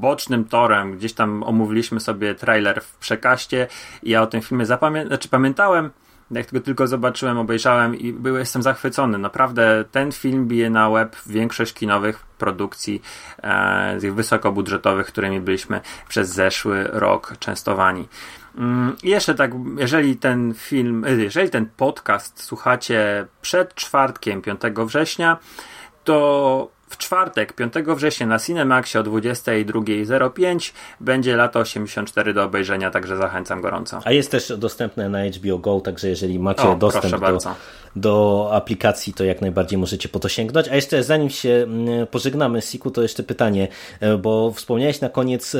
bocznym 0.00 0.44
torem. 0.44 0.96
Gdzieś 0.96 1.12
tam 1.12 1.42
omówiliśmy 1.42 2.00
sobie 2.00 2.34
trailer 2.34 2.80
w 2.80 2.96
przekaście 2.96 3.66
i 4.02 4.10
ja 4.10 4.22
o 4.22 4.26
tym 4.26 4.40
filmie 4.40 4.66
zapamiętałem 4.66 4.80
pamię 4.80 5.06
znaczy, 5.06 5.28
pamiętałem, 5.28 5.90
jak 6.30 6.46
tego 6.46 6.60
tylko 6.60 6.86
zobaczyłem, 6.86 7.38
obejrzałem 7.38 7.94
i 7.94 8.12
był, 8.12 8.36
jestem 8.36 8.62
zachwycony. 8.62 9.18
Naprawdę 9.18 9.84
ten 9.92 10.12
film 10.12 10.46
bije 10.46 10.70
na 10.70 10.88
łeb 10.88 11.16
większość 11.26 11.72
kinowych 11.72 12.22
produkcji 12.38 13.02
e, 13.42 14.00
tych 14.00 14.14
wysokobudżetowych, 14.14 15.06
którymi 15.06 15.40
byliśmy 15.40 15.80
przez 16.08 16.28
zeszły 16.28 16.84
rok 16.84 17.34
częstowani. 17.38 18.08
Mm, 18.58 18.96
I 19.02 19.08
jeszcze 19.08 19.34
tak, 19.34 19.50
jeżeli 19.78 20.16
ten 20.16 20.54
film, 20.54 21.04
e, 21.04 21.10
jeżeli 21.12 21.50
ten 21.50 21.66
podcast 21.76 22.42
słuchacie 22.42 23.26
przed 23.42 23.74
czwartkiem 23.74 24.42
5 24.42 24.60
września, 24.86 25.38
to 26.04 26.70
w 26.90 26.98
czwartek, 26.98 27.52
5 27.52 27.74
września 27.96 28.26
na 28.26 28.38
Cinemaxie 28.38 29.00
o 29.00 29.02
22.05 29.02 30.72
będzie 31.00 31.36
lato 31.36 31.60
84 31.60 32.34
do 32.34 32.44
obejrzenia, 32.44 32.90
także 32.90 33.16
zachęcam 33.16 33.60
gorąco. 33.60 34.00
A 34.04 34.12
jest 34.12 34.30
też 34.30 34.52
dostępne 34.58 35.08
na 35.08 35.18
HBO 35.24 35.58
Go, 35.58 35.80
także 35.80 36.08
jeżeli 36.08 36.38
macie 36.38 36.62
O, 36.62 36.76
dostęp 36.76 37.20
do, 37.20 37.38
do 37.96 38.48
aplikacji, 38.52 39.14
to 39.14 39.24
jak 39.24 39.40
najbardziej 39.40 39.78
możecie 39.78 40.08
po 40.08 40.18
to 40.18 40.28
sięgnąć. 40.28 40.68
A 40.68 40.74
jeszcze 40.74 41.02
zanim 41.02 41.30
się 41.30 41.50
mm, 41.50 42.06
pożegnamy, 42.06 42.62
Siku, 42.62 42.90
to 42.90 43.02
jeszcze 43.02 43.22
pytanie, 43.22 43.68
e, 44.00 44.16
bo 44.16 44.52
wspomniałeś 44.52 45.00
na 45.00 45.08
koniec 45.08 45.54
e, 45.54 45.58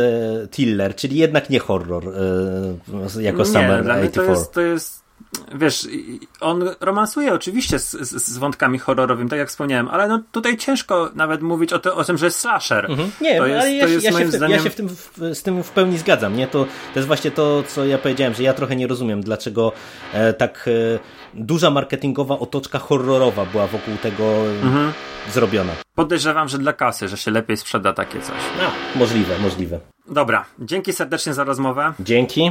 thriller, 0.50 0.94
czyli 0.94 1.16
jednak 1.16 1.50
nie 1.50 1.58
horror 1.58 2.08
e, 3.16 3.22
jako 3.22 3.38
Nie, 3.38 3.46
Summer 3.46 3.82
dla 3.82 3.96
mnie 3.96 4.10
to 4.10 4.22
84. 4.22 4.30
jest, 4.30 4.52
to 4.52 4.60
jest 4.60 5.10
wiesz, 5.54 5.88
on 6.40 6.64
romansuje 6.80 7.34
oczywiście 7.34 7.78
z, 7.78 7.90
z, 7.90 8.28
z 8.28 8.38
wątkami 8.38 8.78
horrorowymi, 8.78 9.30
tak 9.30 9.38
jak 9.38 9.48
wspomniałem, 9.48 9.88
ale 9.88 10.08
no 10.08 10.22
tutaj 10.32 10.56
ciężko 10.56 11.10
nawet 11.14 11.42
mówić 11.42 11.72
o, 11.72 11.78
to, 11.78 11.96
o 11.96 12.04
tym, 12.04 12.18
że 12.18 12.26
jest 12.26 12.38
slasher. 12.38 12.90
Mhm. 12.90 13.10
Nie, 13.20 13.38
to 13.38 13.46
jest, 13.46 13.60
ale 13.60 13.74
ja, 13.74 13.84
to 13.84 13.90
jest 13.90 14.04
ja, 14.04 14.12
się 14.12 14.18
tym, 14.18 14.30
zdaniem... 14.30 14.56
ja 14.56 14.62
się 14.62 14.70
w 14.70 14.74
tym, 14.74 14.88
w, 14.88 15.18
z 15.34 15.42
tym 15.42 15.62
w 15.62 15.70
pełni 15.70 15.98
zgadzam. 15.98 16.36
Nie? 16.36 16.46
To, 16.46 16.64
to 16.64 16.98
jest 16.98 17.06
właśnie 17.06 17.30
to, 17.30 17.62
co 17.62 17.84
ja 17.84 17.98
powiedziałem, 17.98 18.34
że 18.34 18.42
ja 18.42 18.54
trochę 18.54 18.76
nie 18.76 18.86
rozumiem, 18.86 19.20
dlaczego 19.20 19.72
e, 20.12 20.32
tak 20.32 20.68
e, 20.94 20.98
duża 21.34 21.70
marketingowa 21.70 22.38
otoczka 22.38 22.78
horrorowa 22.78 23.46
była 23.46 23.66
wokół 23.66 23.96
tego 23.96 24.24
Mhm. 24.62 24.92
zrobiona. 25.32 25.72
Podejrzewam, 25.94 26.48
że 26.48 26.58
dla 26.58 26.72
kasy, 26.72 27.08
że 27.08 27.16
się 27.16 27.30
lepiej 27.30 27.56
sprzeda 27.56 27.92
takie 27.92 28.20
coś. 28.20 28.36
A, 28.60 28.98
możliwe, 28.98 29.38
możliwe. 29.38 29.80
Dobra, 30.08 30.44
dzięki 30.58 30.92
serdecznie 30.92 31.34
za 31.34 31.44
rozmowę. 31.44 31.92
Dzięki, 32.00 32.50